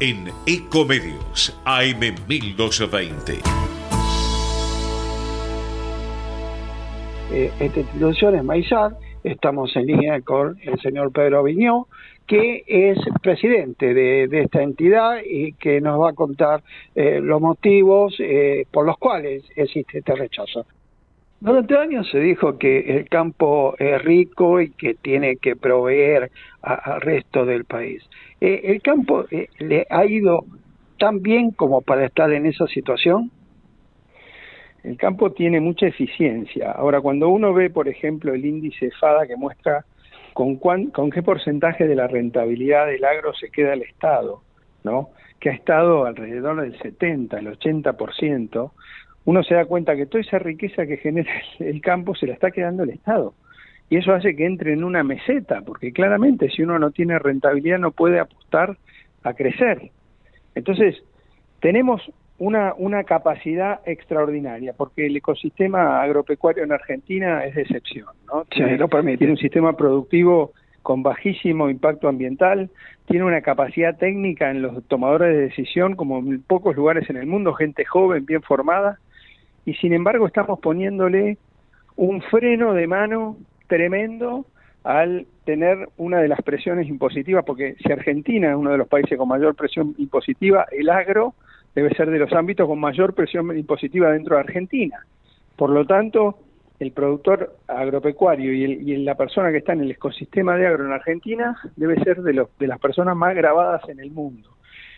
En 0.00 0.30
Ecomedios 0.46 1.60
AM 1.66 2.00
1220. 2.26 3.34
Eh, 7.32 7.52
esta 7.60 7.80
institución 7.80 8.34
es 8.34 8.44
Maizar, 8.44 8.96
estamos 9.24 9.76
en 9.76 9.84
línea 9.84 10.22
con 10.22 10.58
el 10.62 10.80
señor 10.80 11.12
Pedro 11.12 11.42
Viñó, 11.42 11.86
que 12.28 12.62
es 12.66 12.98
presidente 13.22 13.94
de, 13.94 14.28
de 14.28 14.42
esta 14.42 14.62
entidad 14.62 15.18
y 15.24 15.54
que 15.54 15.80
nos 15.80 16.00
va 16.00 16.10
a 16.10 16.12
contar 16.12 16.62
eh, 16.94 17.20
los 17.20 17.40
motivos 17.40 18.14
eh, 18.18 18.66
por 18.70 18.86
los 18.86 18.98
cuales 18.98 19.42
existe 19.56 19.98
este 19.98 20.14
rechazo. 20.14 20.66
Durante 21.40 21.76
años 21.78 22.08
se 22.10 22.18
dijo 22.18 22.58
que 22.58 22.96
el 22.96 23.08
campo 23.08 23.76
es 23.78 24.02
rico 24.02 24.60
y 24.60 24.70
que 24.70 24.94
tiene 24.94 25.36
que 25.36 25.56
proveer 25.56 26.30
al 26.62 27.00
resto 27.00 27.46
del 27.46 27.64
país. 27.64 28.02
Eh, 28.40 28.60
¿El 28.64 28.82
campo 28.82 29.24
eh, 29.30 29.48
le 29.58 29.86
ha 29.88 30.04
ido 30.04 30.44
tan 30.98 31.22
bien 31.22 31.52
como 31.52 31.80
para 31.80 32.04
estar 32.04 32.32
en 32.32 32.44
esa 32.44 32.66
situación? 32.66 33.30
El 34.82 34.96
campo 34.96 35.32
tiene 35.32 35.60
mucha 35.60 35.86
eficiencia. 35.86 36.72
Ahora, 36.72 37.00
cuando 37.00 37.28
uno 37.28 37.54
ve, 37.54 37.70
por 37.70 37.88
ejemplo, 37.88 38.34
el 38.34 38.44
índice 38.44 38.90
FADA 39.00 39.26
que 39.26 39.36
muestra 39.36 39.84
con, 40.38 40.54
cuán- 40.54 40.90
con 40.92 41.10
qué 41.10 41.20
porcentaje 41.20 41.88
de 41.88 41.96
la 41.96 42.06
rentabilidad 42.06 42.86
del 42.86 43.04
agro 43.04 43.34
se 43.34 43.50
queda 43.50 43.72
el 43.72 43.82
Estado, 43.82 44.40
¿no? 44.84 45.10
que 45.40 45.50
ha 45.50 45.52
estado 45.52 46.06
alrededor 46.06 46.60
del 46.60 46.78
70, 46.78 47.40
el 47.40 47.48
80%, 47.58 48.70
uno 49.24 49.42
se 49.42 49.54
da 49.56 49.64
cuenta 49.64 49.96
que 49.96 50.06
toda 50.06 50.20
esa 50.20 50.38
riqueza 50.38 50.86
que 50.86 50.98
genera 50.98 51.28
el 51.58 51.80
campo 51.80 52.14
se 52.14 52.28
la 52.28 52.34
está 52.34 52.52
quedando 52.52 52.84
el 52.84 52.90
Estado. 52.90 53.34
Y 53.90 53.96
eso 53.96 54.12
hace 54.12 54.36
que 54.36 54.46
entre 54.46 54.74
en 54.74 54.84
una 54.84 55.02
meseta, 55.02 55.62
porque 55.62 55.92
claramente 55.92 56.48
si 56.50 56.62
uno 56.62 56.78
no 56.78 56.92
tiene 56.92 57.18
rentabilidad 57.18 57.80
no 57.80 57.90
puede 57.90 58.20
apostar 58.20 58.76
a 59.24 59.34
crecer. 59.34 59.90
Entonces, 60.54 61.02
tenemos 61.58 62.00
una, 62.38 62.74
una 62.76 63.04
capacidad 63.04 63.80
extraordinaria, 63.84 64.72
porque 64.72 65.06
el 65.06 65.16
ecosistema 65.16 66.00
agropecuario 66.02 66.62
en 66.62 66.72
Argentina 66.72 67.44
es 67.44 67.54
de 67.54 67.62
excepción, 67.62 68.06
¿no? 68.26 68.44
Sí, 68.52 68.62
lo 68.62 68.88
permite. 68.88 69.18
Tiene 69.18 69.32
un 69.32 69.38
sistema 69.38 69.76
productivo 69.76 70.52
con 70.82 71.02
bajísimo 71.02 71.68
impacto 71.68 72.08
ambiental, 72.08 72.70
tiene 73.06 73.24
una 73.24 73.42
capacidad 73.42 73.96
técnica 73.98 74.50
en 74.50 74.62
los 74.62 74.84
tomadores 74.84 75.34
de 75.34 75.42
decisión 75.42 75.96
como 75.96 76.18
en 76.18 76.40
pocos 76.42 76.76
lugares 76.76 77.10
en 77.10 77.16
el 77.16 77.26
mundo, 77.26 77.52
gente 77.54 77.84
joven, 77.84 78.24
bien 78.24 78.42
formada, 78.42 78.98
y 79.64 79.74
sin 79.74 79.92
embargo 79.92 80.26
estamos 80.26 80.60
poniéndole 80.60 81.36
un 81.96 82.22
freno 82.22 82.72
de 82.72 82.86
mano 82.86 83.36
tremendo 83.66 84.46
al 84.84 85.26
tener 85.44 85.88
una 85.96 86.20
de 86.20 86.28
las 86.28 86.40
presiones 86.42 86.88
impositivas, 86.88 87.44
porque 87.44 87.74
si 87.82 87.92
Argentina 87.92 88.50
es 88.50 88.56
uno 88.56 88.70
de 88.70 88.78
los 88.78 88.88
países 88.88 89.18
con 89.18 89.28
mayor 89.28 89.54
presión 89.56 89.94
impositiva, 89.98 90.66
el 90.70 90.88
agro 90.88 91.34
debe 91.78 91.94
ser 91.94 92.10
de 92.10 92.18
los 92.18 92.32
ámbitos 92.32 92.66
con 92.66 92.80
mayor 92.80 93.14
presión 93.14 93.56
impositiva 93.56 94.10
dentro 94.10 94.34
de 94.36 94.40
Argentina. 94.42 94.98
Por 95.56 95.70
lo 95.70 95.86
tanto, 95.86 96.38
el 96.80 96.92
productor 96.92 97.56
agropecuario 97.66 98.52
y, 98.52 98.64
el- 98.92 99.04
la 99.04 99.14
persona 99.14 99.50
que 99.50 99.58
está 99.58 99.72
en 99.74 99.80
el 99.82 99.90
ecosistema 99.92 100.56
de 100.56 100.66
agro 100.66 100.86
en 100.86 100.92
Argentina 100.92 101.56
debe 101.76 102.02
ser 102.02 102.22
de, 102.22 102.46
de 102.58 102.66
las 102.66 102.78
personas 102.80 103.16
más 103.16 103.34
grabadas 103.34 103.88
en 103.88 104.00
el 104.00 104.10
mundo. 104.10 104.48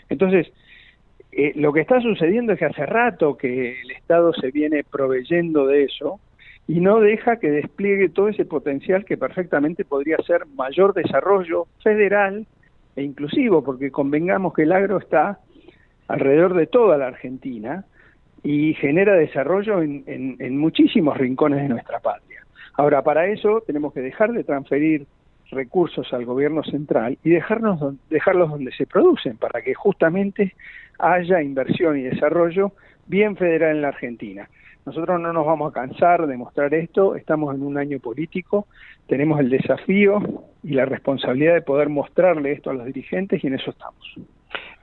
Entonces, 0.09 0.53
eh, 1.33 1.53
lo 1.57 1.72
que 1.72 1.81
está 1.81 2.01
sucediendo 2.01 2.53
es 2.53 2.59
que 2.59 2.64
hace 2.64 2.87
rato 2.87 3.37
que 3.37 3.81
el 3.83 3.91
Estado 3.91 4.33
se 4.33 4.51
viene 4.51 4.83
proveyendo 4.85 5.66
de 5.66 5.85
eso 5.85 6.18
y 6.66 6.81
no 6.81 7.01
deja 7.01 7.39
que 7.39 7.51
despliegue 7.51 8.09
todo 8.09 8.28
ese 8.28 8.45
potencial 8.45 9.05
que 9.05 9.16
perfectamente 9.16 9.85
podría 9.85 10.16
ser 10.18 10.47
mayor 10.55 10.95
desarrollo 10.95 11.66
federal 11.83 12.47
e 12.97 13.03
inclusivo, 13.03 13.62
porque 13.62 13.91
convengamos 13.91 14.53
que 14.55 14.62
el 14.62 14.72
agro 14.72 14.99
está 14.99 15.39
alrededor 16.11 16.55
de 16.55 16.67
toda 16.67 16.99
la 16.99 17.07
Argentina 17.07 17.85
y 18.43 18.75
genera 18.75 19.15
desarrollo 19.15 19.83
en, 19.83 20.05
en- 20.07 20.59
muchísimos 20.59 21.17
rincones 21.17 21.63
de 21.63 21.69
nuestra 21.69 22.01
patria. 22.01 22.41
Ahora, 22.75 23.03
para 23.03 23.27
eso 23.27 23.63
tenemos 23.67 23.93
que 23.93 24.01
dejar 24.01 24.33
de 24.33 24.45
transferir 24.45 25.07
recursos 25.51 26.13
al 26.13 26.25
gobierno 26.25 26.63
central 26.63 27.19
y 27.25 27.31
dejarnos 27.31 27.95
dejarlos 28.09 28.51
donde 28.51 28.73
se 28.73 28.87
producen 28.87 29.37
para 29.37 29.63
que 29.63 29.75
justamente 29.75 30.55
haya 30.99 31.43
inversión 31.43 31.99
y 31.99 32.03
desarrollo 32.03 32.73
bien 33.07 33.37
federal 33.37 33.77
en 33.77 33.83
la 33.83 33.89
Argentina. 33.89 34.49
Nosotros 34.87 35.21
no 35.21 35.33
nos 35.33 35.45
vamos 35.45 35.71
a 35.71 35.75
cansar 35.75 36.27
de 36.27 36.37
mostrar 36.37 36.73
esto, 36.75 37.15
estamos 37.17 37.55
en 37.55 37.63
un 37.63 37.77
año 37.77 37.99
político, 37.99 38.67
tenemos 39.07 39.39
el 39.41 39.51
desafío 39.51 40.23
y 40.63 40.71
la 40.71 40.87
responsabilidad 40.87 41.55
de 41.55 41.63
poder 41.63 41.89
mostrarle 41.89 42.53
esto 42.53 42.71
a 42.71 42.75
los 42.75 42.87
dirigentes 42.87 43.43
y 43.45 43.47
en 43.49 43.55
eso 43.55 43.71
estamos. 43.71 44.15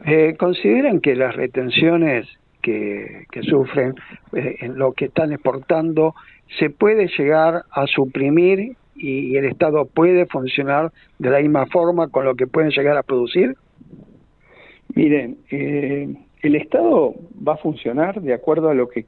Eh, 0.06 0.36
¿Consideran 0.38 1.02
que 1.02 1.16
las 1.16 1.36
retenciones 1.36 2.28
que, 2.62 3.26
sufren 3.44 3.96
eh, 4.34 4.58
en 4.60 4.78
lo 4.78 4.92
que 4.92 5.06
están 5.06 5.32
exportando 5.32 6.14
se 6.60 6.70
puede 6.70 7.08
llegar 7.18 7.64
a 7.72 7.88
suprimir 7.88 8.76
y, 8.96 9.36
el 9.38 9.46
Estado 9.46 9.86
puede 9.86 10.26
funcionar 10.26 10.92
de 11.20 11.30
la 11.30 11.40
misma 11.40 11.66
forma 11.68 12.10
con 12.10 12.26
lo 12.26 12.36
que 12.36 12.48
pueden 12.48 12.72
llegar 12.72 12.98
a 12.98 13.04
producir? 13.04 13.56
Miren, 14.96 15.38
eh, 15.52 16.14
el 16.42 16.56
Estado 16.56 17.14
va 17.48 17.54
a 17.54 17.58
funcionar 17.58 18.22
de 18.22 18.34
acuerdo 18.34 18.70
a 18.70 18.74
lo 18.74 18.90
que 18.90 19.06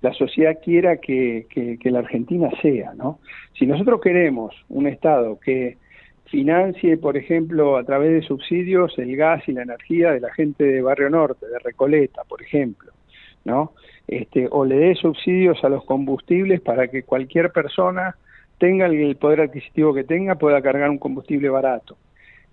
la 0.00 0.12
sociedad 0.12 0.58
quiera 0.62 0.96
que, 0.98 1.46
que- 1.48 1.78
que 1.78 1.90
la 1.90 2.00
Argentina 2.00 2.50
sea, 2.60 2.92
¿no? 2.94 3.20
Si 3.58 3.66
nosotros 3.66 4.00
queremos 4.00 4.54
un 4.68 4.86
Estado 4.86 5.38
que 5.40 5.76
financie, 6.32 6.96
por 6.96 7.18
ejemplo, 7.18 7.76
a 7.76 7.84
través 7.84 8.10
de 8.10 8.22
subsidios 8.22 8.98
el 8.98 9.14
gas 9.16 9.46
y 9.46 9.52
la 9.52 9.62
energía 9.64 10.12
de 10.12 10.20
la 10.20 10.32
gente 10.32 10.64
de 10.64 10.80
Barrio 10.80 11.10
Norte, 11.10 11.46
de 11.46 11.58
Recoleta, 11.58 12.22
por 12.26 12.40
ejemplo, 12.42 12.90
¿no? 13.44 13.72
Este, 14.08 14.48
o 14.50 14.64
le 14.64 14.76
dé 14.76 14.94
subsidios 14.94 15.62
a 15.62 15.68
los 15.68 15.84
combustibles 15.84 16.62
para 16.62 16.88
que 16.88 17.02
cualquier 17.02 17.52
persona 17.52 18.16
tenga 18.56 18.86
el 18.86 19.14
poder 19.16 19.42
adquisitivo 19.42 19.92
que 19.92 20.04
tenga 20.04 20.36
pueda 20.36 20.62
cargar 20.62 20.88
un 20.88 20.98
combustible 20.98 21.50
barato. 21.50 21.98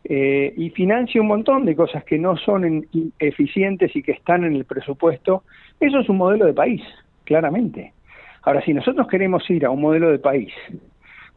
Eh, 0.03 0.53
y 0.57 0.69
financia 0.71 1.21
un 1.21 1.27
montón 1.27 1.63
de 1.65 1.75
cosas 1.75 2.03
que 2.03 2.17
no 2.19 2.35
son 2.35 2.65
en- 2.65 2.87
eficientes 3.17 3.95
y 3.95 4.03
que 4.03 4.11
están 4.11 4.43
en 4.43 4.55
el 4.55 4.65
presupuesto, 4.65 5.43
eso 5.79 5.99
es 5.99 6.09
un 6.09 6.17
modelo 6.17 6.45
de 6.45 6.53
país, 6.53 6.81
claramente. 7.23 7.93
Ahora, 8.41 8.61
si 8.61 8.73
nosotros 8.73 9.07
queremos 9.07 9.49
ir 9.49 9.65
a 9.65 9.69
un 9.69 9.81
modelo 9.81 10.11
de 10.11 10.19
país 10.19 10.51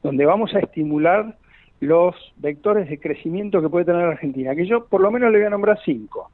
donde 0.02 0.24
vamos 0.26 0.52
a 0.56 0.58
estimular 0.58 1.36
los 1.82 2.14
vectores 2.36 2.88
de 2.88 3.00
crecimiento 3.00 3.60
que 3.60 3.68
puede 3.68 3.84
tener 3.84 4.02
Argentina, 4.04 4.54
que 4.54 4.66
yo 4.66 4.86
por 4.86 5.00
lo 5.00 5.10
menos 5.10 5.32
le 5.32 5.38
voy 5.38 5.46
a 5.48 5.50
nombrar 5.50 5.80
cinco. 5.84 6.30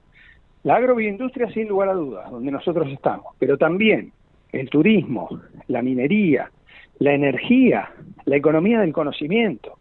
La 0.63 0.77
agroindustria, 0.77 1.51
sin 1.53 1.69
lugar 1.69 1.89
a 1.89 1.95
dudas, 1.95 2.31
donde 2.31 2.53
nosotros 2.53 2.87
estamos, 2.93 3.35
pero 3.39 3.57
también 3.57 4.13
el 4.53 4.69
turismo, 4.69 5.41
la 5.69 5.81
minería, 5.81 6.51
la 6.99 7.15
energía, 7.15 7.89
la 8.27 8.37
economía 8.37 8.81
del 8.81 8.93
conocimiento. 8.93 9.79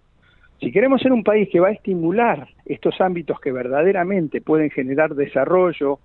Si 0.62 0.72
queremos 0.72 1.02
ser 1.02 1.12
un 1.12 1.26
país 1.26 1.50
que 1.52 1.60
va 1.60 1.68
a 1.68 1.72
estimular 1.72 2.48
estos 2.66 3.02
ámbitos 3.02 3.38
que 3.42 3.52
verdaderamente 3.52 4.40
pueden 4.40 4.70
generar 4.70 5.16
desarrollo, 5.16 6.00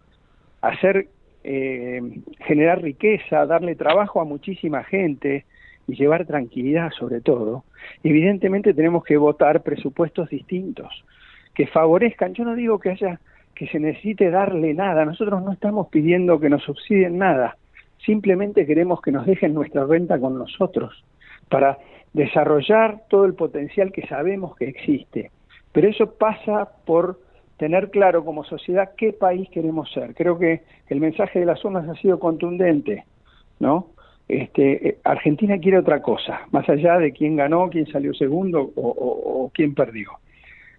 hacer 0.60 1.06
eh, 1.44 2.02
generar 2.46 2.82
riqueza, 2.82 3.46
darle 3.46 3.76
trabajo 3.76 4.20
a 4.20 4.24
muchísima 4.24 4.82
gente 4.82 5.44
y 5.86 5.94
llevar 5.94 6.26
tranquilidad 6.26 6.90
sobre 6.90 7.20
todo, 7.20 7.64
evidentemente 8.02 8.74
tenemos 8.74 9.04
que 9.04 9.16
votar 9.16 9.62
presupuestos 9.62 10.28
distintos 10.30 11.04
que 11.54 11.66
favorezcan. 11.66 12.34
Yo 12.34 12.44
no 12.44 12.54
digo 12.54 12.78
que 12.78 12.90
haya 12.90 13.20
que 13.54 13.66
se 13.68 13.78
necesite 13.78 14.30
darle 14.30 14.74
nada, 14.74 15.04
nosotros 15.04 15.42
no 15.42 15.52
estamos 15.52 15.88
pidiendo 15.88 16.40
que 16.40 16.48
nos 16.48 16.62
subsidien 16.62 17.18
nada, 17.18 17.56
simplemente 18.04 18.66
queremos 18.66 19.00
que 19.02 19.12
nos 19.12 19.26
dejen 19.26 19.54
nuestra 19.54 19.84
renta 19.84 20.18
con 20.18 20.38
nosotros 20.38 21.04
para 21.48 21.78
desarrollar 22.12 23.02
todo 23.08 23.24
el 23.24 23.34
potencial 23.34 23.92
que 23.92 24.06
sabemos 24.06 24.56
que 24.56 24.66
existe. 24.66 25.30
Pero 25.72 25.88
eso 25.88 26.14
pasa 26.14 26.70
por 26.84 27.20
tener 27.56 27.90
claro 27.90 28.24
como 28.24 28.44
sociedad 28.44 28.92
qué 28.96 29.12
país 29.12 29.48
queremos 29.50 29.90
ser. 29.92 30.14
Creo 30.14 30.38
que 30.38 30.62
el 30.88 31.00
mensaje 31.00 31.40
de 31.40 31.46
las 31.46 31.64
urnas 31.64 31.88
ha 31.88 31.94
sido 31.94 32.18
contundente, 32.18 33.04
¿no? 33.60 33.88
Este, 34.32 34.88
eh, 34.88 34.98
Argentina 35.04 35.58
quiere 35.58 35.78
otra 35.78 36.00
cosa, 36.00 36.40
más 36.52 36.66
allá 36.68 36.98
de 36.98 37.12
quién 37.12 37.36
ganó, 37.36 37.68
quién 37.68 37.86
salió 37.86 38.14
segundo 38.14 38.72
o, 38.76 38.88
o, 38.88 39.44
o 39.44 39.50
quién 39.50 39.74
perdió. 39.74 40.10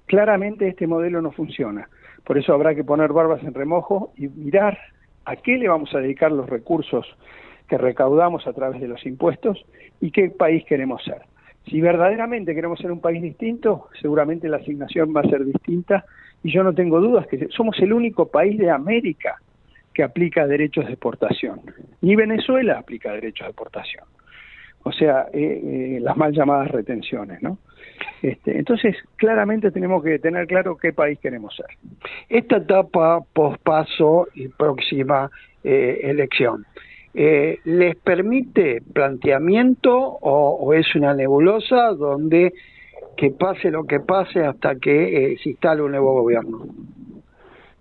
Claramente 0.07 0.67
este 0.67 0.87
modelo 0.87 1.21
no 1.21 1.31
funciona, 1.31 1.87
por 2.23 2.39
eso 2.39 2.53
habrá 2.53 2.73
que 2.73 2.83
poner 2.83 3.13
barbas 3.13 3.43
en 3.43 3.53
remojo 3.53 4.11
y 4.17 4.27
mirar 4.27 4.79
a 5.25 5.35
qué 5.35 5.57
le 5.57 5.67
vamos 5.67 5.93
a 5.93 5.99
dedicar 5.99 6.31
los 6.31 6.49
recursos 6.49 7.05
que 7.67 7.77
recaudamos 7.77 8.47
a 8.47 8.53
través 8.53 8.81
de 8.81 8.87
los 8.87 9.05
impuestos 9.05 9.63
y 10.01 10.09
qué 10.09 10.31
país 10.31 10.65
queremos 10.65 11.03
ser. 11.03 11.21
Si 11.67 11.79
verdaderamente 11.79 12.55
queremos 12.55 12.79
ser 12.79 12.91
un 12.91 13.01
país 13.01 13.21
distinto, 13.21 13.87
seguramente 14.01 14.49
la 14.49 14.57
asignación 14.57 15.13
va 15.15 15.21
a 15.21 15.29
ser 15.29 15.45
distinta 15.45 16.05
y 16.43 16.51
yo 16.51 16.63
no 16.63 16.73
tengo 16.73 16.99
dudas 16.99 17.27
que 17.27 17.47
somos 17.49 17.79
el 17.79 17.93
único 17.93 18.27
país 18.29 18.57
de 18.57 18.71
América 18.71 19.37
que 19.93 20.03
aplica 20.03 20.47
derechos 20.47 20.85
de 20.85 20.93
exportación. 20.93 21.61
Ni 22.01 22.15
Venezuela 22.15 22.79
aplica 22.79 23.11
derechos 23.13 23.45
de 23.47 23.51
exportación. 23.51 24.05
O 24.83 24.91
sea, 24.91 25.27
eh, 25.33 25.95
eh, 25.95 25.99
las 26.01 26.17
mal 26.17 26.33
llamadas 26.33 26.69
retenciones, 26.71 27.41
¿no? 27.41 27.57
Este, 28.21 28.57
entonces, 28.57 28.95
claramente 29.15 29.71
tenemos 29.71 30.03
que 30.03 30.19
tener 30.19 30.47
claro 30.47 30.77
qué 30.77 30.93
país 30.93 31.19
queremos 31.19 31.55
ser. 31.55 31.67
Esta 32.29 32.57
etapa 32.57 33.21
pospaso 33.33 34.27
y 34.33 34.47
próxima 34.47 35.29
eh, 35.63 35.99
elección, 36.03 36.65
eh, 37.13 37.59
¿les 37.65 37.95
permite 37.97 38.81
planteamiento 38.81 39.95
o, 39.95 40.57
o, 40.59 40.73
es 40.73 40.95
una 40.95 41.13
nebulosa 41.13 41.93
donde 41.93 42.53
que 43.15 43.29
pase 43.29 43.69
lo 43.69 43.85
que 43.85 43.99
pase 43.99 44.39
hasta 44.43 44.75
que 44.75 45.33
eh, 45.33 45.37
se 45.43 45.49
instale 45.49 45.83
un 45.83 45.91
nuevo 45.91 46.13
gobierno? 46.21 46.65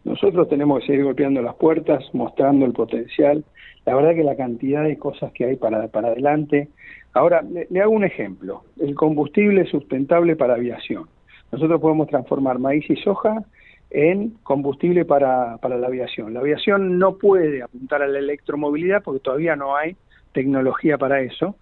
Nosotros 0.05 0.49
tenemos 0.49 0.81
que 0.81 0.87
seguir 0.87 1.05
golpeando 1.05 1.43
las 1.43 1.55
puertas, 1.55 2.03
mostrando 2.13 2.67
el 2.67 2.73
potencial. 2.73 3.45
La 3.87 3.95
verdad 3.95 4.15
que 4.15 4.25
la 4.25 4.37
cantidad 4.37 4.83
de 4.85 4.99
cosas 4.99 5.33
que 5.33 5.45
hay 5.45 5.57
para, 5.57 5.89
para 5.89 6.09
adelante. 6.09 6.69
Ahora, 7.15 7.43
le, 7.43 7.81
hago 7.81 7.93
un 7.93 8.05
ejemplo. 8.05 8.65
El 8.81 8.95
combustible 8.95 9.65
sustentable 9.67 10.37
para 10.37 10.55
aviación. 10.55 11.09
Nosotros 11.53 11.81
podemos 11.81 12.09
transformar 12.09 12.59
maíz 12.59 12.89
y 12.91 12.97
soja 12.97 13.45
en 13.91 14.31
combustible 14.43 15.05
para, 15.05 15.59
para 15.59 15.77
la 15.77 15.87
aviación. 15.87 16.33
La 16.33 16.41
aviación 16.41 16.99
no 16.99 17.19
puede 17.19 17.63
apuntar 17.63 18.03
a 18.03 18.09
la 18.09 18.19
electromovilidad 18.19 19.03
porque 19.03 19.21
todavía 19.21 19.55
no 19.55 19.77
hay 19.77 19.97
tecnología 20.33 20.99
para 20.99 21.21
eso. 21.21 21.57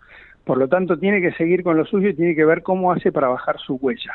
Por 0.45 0.59
lo 0.59 0.69
tanto, 0.69 0.99
tiene 0.99 1.21
que 1.21 1.33
seguir 1.33 1.63
con 1.63 1.77
lo 1.77 1.85
suyo 1.85 2.09
y 2.09 2.15
tiene 2.15 2.35
que 2.35 2.45
ver 2.45 2.63
cómo 2.63 2.93
hace 2.93 3.13
para 3.13 3.29
bajar 3.29 3.59
su 3.59 3.75
huella 3.77 4.13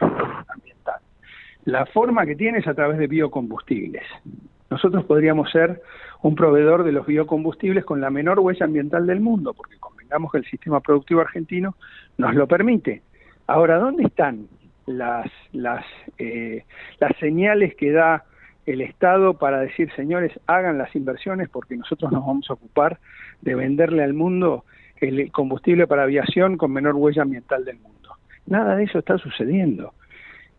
ambiental. 0.48 1.02
La 1.66 1.86
forma 1.88 2.26
que 2.26 2.36
tiene 2.36 2.60
es 2.60 2.68
a 2.68 2.74
través 2.74 2.98
de 2.98 3.08
biocombustibles. 3.08 4.04
Nosotros 4.70 5.04
podríamos 5.06 5.52
ser 5.52 5.82
un 6.22 6.36
proveedor 6.36 6.84
de 6.84 6.92
los 6.92 7.06
biocombustibles 7.06 7.86
con 7.86 8.02
la 8.02 8.10
menor 8.10 8.40
huella 8.40 8.66
ambiental 8.66 9.06
del 9.06 9.20
mundo, 9.20 9.54
porque 9.54 9.78
convengamos 9.78 10.32
que 10.32 10.40
el 10.40 10.46
sistema 10.46 10.80
productivo 10.80 11.22
argentino 11.22 11.76
nos 12.18 12.34
lo 12.36 12.48
permite. 12.48 13.02
Ahora, 13.48 13.78
¿dónde 13.78 14.04
están 14.04 14.48
las, 14.86 15.32
las, 15.54 15.86
eh, 16.18 16.64
las 17.00 17.16
señales 17.20 17.76
que 17.76 17.92
da 17.92 18.24
el 18.66 18.82
Estado 18.82 19.36
para 19.36 19.60
decir, 19.60 19.92
señores, 19.96 20.32
hagan 20.48 20.78
las 20.78 20.96
inversiones 20.96 21.50
porque 21.50 21.78
nosotros 21.78 22.12
nos 22.12 22.26
vamos 22.26 22.50
a 22.50 22.54
ocupar 22.54 23.00
de 23.42 23.56
venderle 23.56 24.04
al 24.04 24.14
mundo 24.14 24.66
el 24.98 25.32
combustible 25.32 25.88
para 25.88 26.04
aviación 26.04 26.58
con 26.58 26.72
menor 26.72 26.96
huella 26.96 27.24
ambiental 27.24 27.66
del 27.66 27.78
mundo. 27.80 28.16
Nada 28.48 28.76
de 28.76 28.84
eso 28.84 29.00
está 29.00 29.18
sucediendo. 29.18 29.94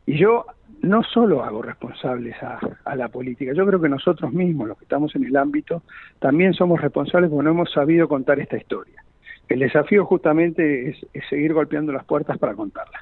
Y 0.05 0.19
yo 0.19 0.47
no 0.83 1.03
solo 1.03 1.43
hago 1.43 1.63
responsables 1.63 2.37
a, 2.43 2.95
la 2.97 3.09
política, 3.09 3.53
yo 3.55 3.67
creo 3.67 3.81
que 3.81 3.89
nosotros 3.89 4.33
mismos, 4.33 4.69
los 4.69 4.79
que 4.79 4.85
estamos 4.85 5.15
en 5.17 5.25
el 5.25 5.37
ámbito, 5.37 5.83
también 6.19 6.55
somos 6.55 6.81
responsables 6.81 7.31
porque 7.31 7.45
no 7.45 7.51
hemos 7.51 7.71
sabido 7.73 8.09
contar 8.09 8.41
esta 8.41 8.57
historia. 8.57 9.03
El 9.49 9.61
desafío 9.61 10.05
justamente 10.05 10.91
es, 10.91 11.07
es 11.13 11.25
seguir 11.29 11.53
golpeando 11.53 11.93
las 11.93 12.05
puertas 12.05 12.37
para 12.39 12.55
contarla. 12.55 12.99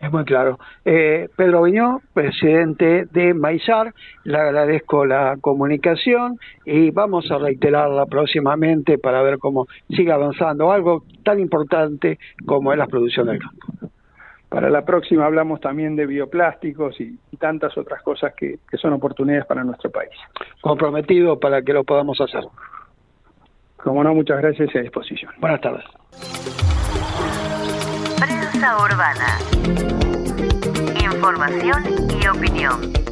Es 0.00 0.10
muy 0.10 0.24
claro. 0.24 0.58
Eh, 0.84 1.28
Pedro 1.36 1.62
Viñó, 1.62 2.00
presidente 2.14 3.06
de 3.12 3.34
Maizar, 3.34 3.94
le 4.24 4.38
agradezco 4.38 5.04
la 5.04 5.36
comunicación 5.40 6.38
y 6.64 6.90
vamos 6.90 7.30
a 7.30 7.38
reiterarla 7.38 8.06
próximamente 8.06 8.96
para 8.96 9.22
ver 9.22 9.38
cómo 9.38 9.66
sigue 9.90 10.12
avanzando 10.12 10.72
algo 10.72 11.04
tan 11.22 11.38
importante 11.38 12.18
como 12.46 12.72
es 12.72 12.78
la 12.78 12.86
producción 12.86 13.26
del 13.26 13.40
campo. 13.40 13.89
Para 14.50 14.68
la 14.68 14.84
próxima 14.84 15.24
hablamos 15.26 15.60
también 15.60 15.94
de 15.94 16.06
bioplásticos 16.06 17.00
y, 17.00 17.16
y 17.30 17.36
tantas 17.36 17.78
otras 17.78 18.02
cosas 18.02 18.34
que, 18.36 18.58
que 18.68 18.76
son 18.76 18.92
oportunidades 18.92 19.46
para 19.46 19.62
nuestro 19.62 19.90
país. 19.90 20.10
Comprometido 20.60 21.38
para 21.38 21.62
que 21.62 21.72
lo 21.72 21.84
podamos 21.84 22.20
hacer. 22.20 22.42
Como 23.76 24.02
no, 24.02 24.12
muchas 24.12 24.38
gracias 24.38 24.74
y 24.74 24.78
a 24.78 24.82
disposición. 24.82 25.32
Buenas 25.38 25.60
tardes. 25.60 25.84
Prensa 28.18 28.76
urbana. 28.84 29.38
Información 31.00 31.84
y 32.20 32.26
opinión. 32.26 33.09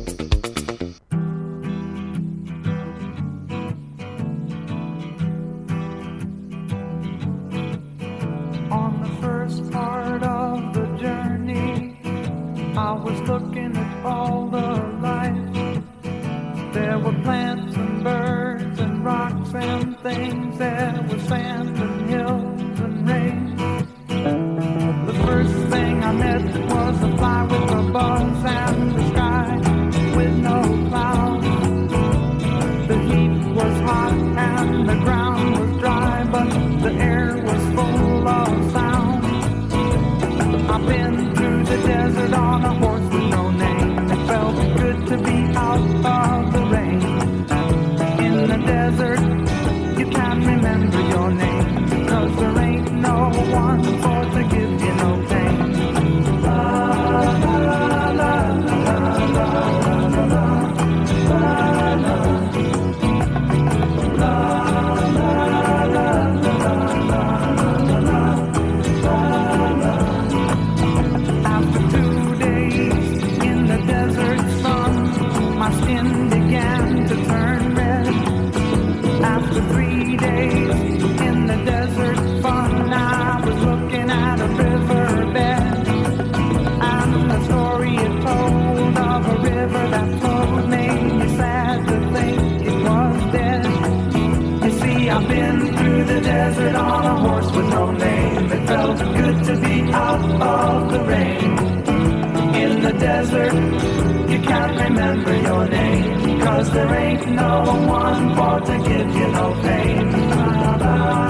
No 107.35 107.62
one 107.87 108.35
for 108.37 108.61
to 108.66 108.79
give 108.89 109.11
you 109.14 109.29
no 109.29 109.53
pain. 109.62 111.28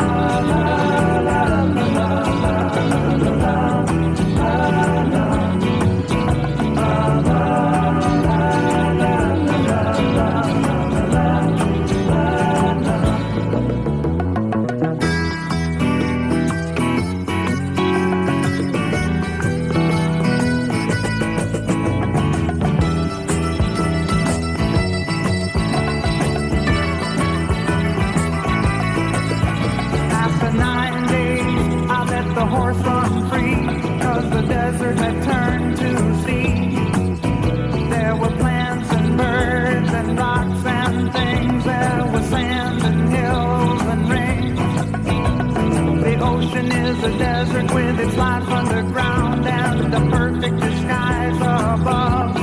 The 47.00 47.10
desert 47.16 47.72
with 47.72 48.00
its 48.00 48.16
life 48.16 48.48
underground 48.48 49.46
and 49.46 49.92
the 49.92 50.00
perfect 50.10 50.58
disguise 50.58 51.36
above. 51.36 52.36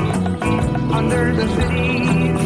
Under 0.94 1.34
the 1.36 1.48
cities 1.56 2.40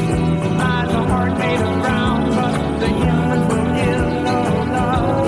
lies 0.58 0.92
a 0.92 1.04
heart 1.12 1.38
made 1.38 1.62
of 1.62 1.82
brown, 1.82 2.30
but 2.32 2.80
the 2.80 2.88
humans 2.88 3.46
will 3.54 3.70
give 3.80 4.08
no 4.24 4.38
love. 4.76 5.28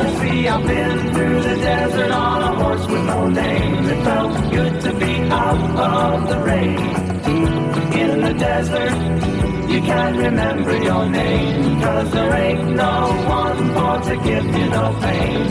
You 0.00 0.08
see, 0.20 0.48
I've 0.48 0.66
been 0.66 1.14
through 1.14 1.42
the 1.42 1.56
desert 1.56 2.10
on 2.12 2.42
a 2.42 2.62
horse 2.62 2.86
with 2.86 3.04
no 3.06 3.28
name. 3.28 3.84
It 3.86 4.04
felt 4.04 4.52
good 4.52 4.80
to 4.82 4.92
be 4.94 5.14
out 5.28 5.60
of 5.90 6.28
the 6.28 6.38
rain. 6.38 6.78
In 8.00 8.20
the 8.20 8.34
desert, 8.34 9.29
you 9.70 9.80
can't 9.82 10.16
remember 10.16 10.76
your 10.82 11.08
name, 11.08 11.80
cause 11.80 12.10
there 12.10 12.34
ain't 12.34 12.70
no 12.70 12.94
one 13.28 14.02
to 14.02 14.16
give 14.16 14.44
you 14.44 14.68
no 14.68 14.98
pain. 15.00 15.50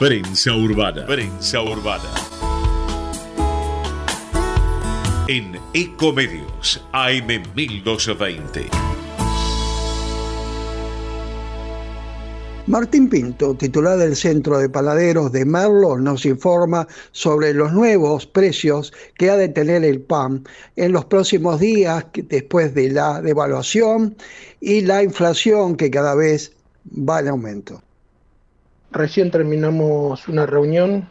Prensa 0.00 0.56
Urbana. 0.56 1.06
Prensa 1.06 1.62
Urbana. 1.62 2.10
En 5.28 5.60
Ecomedios 5.72 6.84
AM1220. 6.92 8.83
Martín 12.74 13.08
Pinto, 13.08 13.54
titular 13.54 13.96
del 13.98 14.16
Centro 14.16 14.58
de 14.58 14.68
Panaderos 14.68 15.30
de 15.30 15.44
Merlo, 15.44 15.96
nos 15.96 16.26
informa 16.26 16.88
sobre 17.12 17.54
los 17.54 17.72
nuevos 17.72 18.26
precios 18.26 18.92
que 19.16 19.30
ha 19.30 19.36
de 19.36 19.48
tener 19.48 19.84
el 19.84 20.00
pan 20.00 20.42
en 20.74 20.90
los 20.90 21.04
próximos 21.04 21.60
días 21.60 22.04
después 22.12 22.74
de 22.74 22.90
la 22.90 23.22
devaluación 23.22 24.16
y 24.60 24.80
la 24.80 25.04
inflación 25.04 25.76
que 25.76 25.88
cada 25.88 26.16
vez 26.16 26.52
va 26.88 27.20
en 27.20 27.28
aumento. 27.28 27.80
Recién 28.90 29.30
terminamos 29.30 30.26
una 30.26 30.44
reunión 30.44 31.08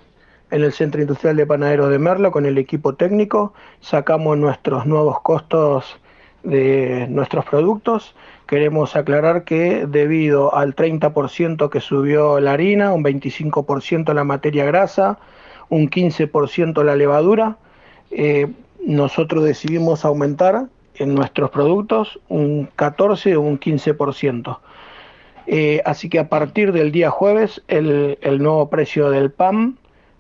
en 0.51 0.64
el 0.64 0.74
Centro 0.74 0.99
Industrial 0.99 1.38
de 1.38 1.45
Panaderos 1.45 1.89
de 1.91 1.97
Merlo 1.97 2.34
con 2.34 2.45
el 2.45 2.57
equipo 2.57 2.95
técnico, 2.95 3.53
sacamos 3.80 4.38
nuestros 4.38 4.86
nuevos 4.86 5.22
costos 5.22 5.86
de 6.43 7.07
nuestros 7.09 7.45
productos. 7.45 8.14
Queremos 8.54 8.95
aclarar 8.95 9.45
que 9.45 9.88
debido 9.88 10.54
al 10.54 10.76
30% 10.76 11.72
que 11.72 11.80
subió 11.80 12.39
la 12.39 12.51
harina, 12.51 12.93
un 12.93 13.04
25% 13.04 14.14
la 14.14 14.24
materia 14.24 14.64
grasa, 14.64 15.18
un 15.70 15.89
15% 15.89 16.84
la 16.84 16.95
levadura, 16.95 17.58
eh, 18.12 18.54
nosotros 18.86 19.43
decidimos 19.43 20.06
aumentar 20.06 20.68
en 20.93 21.16
nuestros 21.16 21.49
productos 21.49 22.20
un 22.30 22.70
14 22.76 23.38
o 23.38 23.41
un 23.41 23.60
15%. 23.60 24.60
Eh, 25.47 25.82
así 25.84 26.08
que 26.08 26.20
a 26.20 26.30
partir 26.30 26.74
del 26.74 26.91
día 26.91 27.10
jueves 27.10 27.64
el, 27.68 28.20
el, 28.22 28.38
nuevo 28.38 28.70
precio 28.70 29.10
del 29.10 29.32
PAM, 29.32 29.78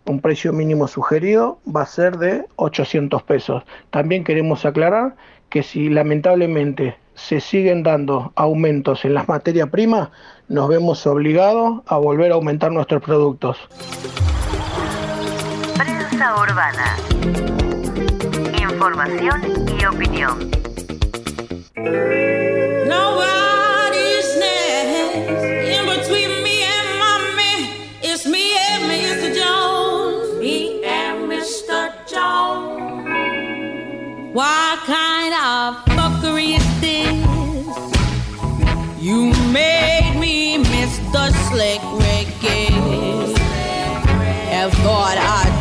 un 0.07 0.21
precio 0.21 0.51
mínimo 0.53 0.87
sugerido, 0.87 1.59
va 1.67 1.83
a 1.83 1.85
ser 1.85 2.17
de 2.17 2.45
800 2.55 3.21
pesos. 3.21 3.61
También 3.91 4.23
queremos 4.23 4.65
aclarar 4.65 5.17
que 5.49 5.61
si 5.61 5.87
lamentablemente 5.89 6.95
se 7.15 7.39
siguen 7.39 7.83
dando 7.83 8.31
aumentos 8.35 9.05
en 9.05 9.13
las 9.13 9.27
materias 9.27 9.69
primas, 9.69 10.09
nos 10.47 10.67
vemos 10.69 11.05
obligados 11.07 11.81
a 11.87 11.97
volver 11.97 12.31
a 12.31 12.35
aumentar 12.35 12.71
nuestros 12.71 13.01
productos. 13.01 13.57
Prensa 15.77 16.35
urbana. 16.41 16.95
Información 18.59 19.41
y 19.79 19.85
opinión. 19.85 20.51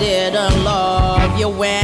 Didn't 0.03 0.65
love 0.65 1.39
you 1.39 1.49
when 1.49 1.82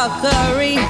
cutlery. 0.00 0.89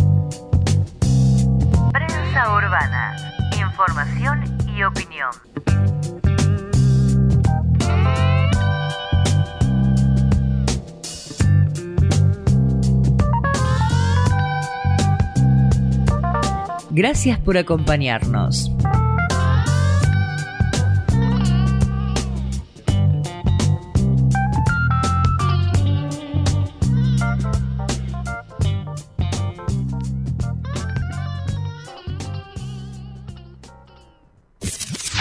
Gracias 16.93 17.39
por 17.39 17.57
acompañarnos. 17.57 18.69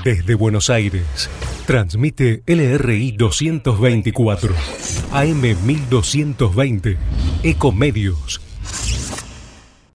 Desde 0.03 0.35
Buenos 0.35 0.71
Aires, 0.71 1.31
transmite 1.67 2.43
LRI 2.47 3.13
224, 3.13 4.55
AM 5.13 5.41
1220, 5.41 6.97
Ecomedios 7.45 8.41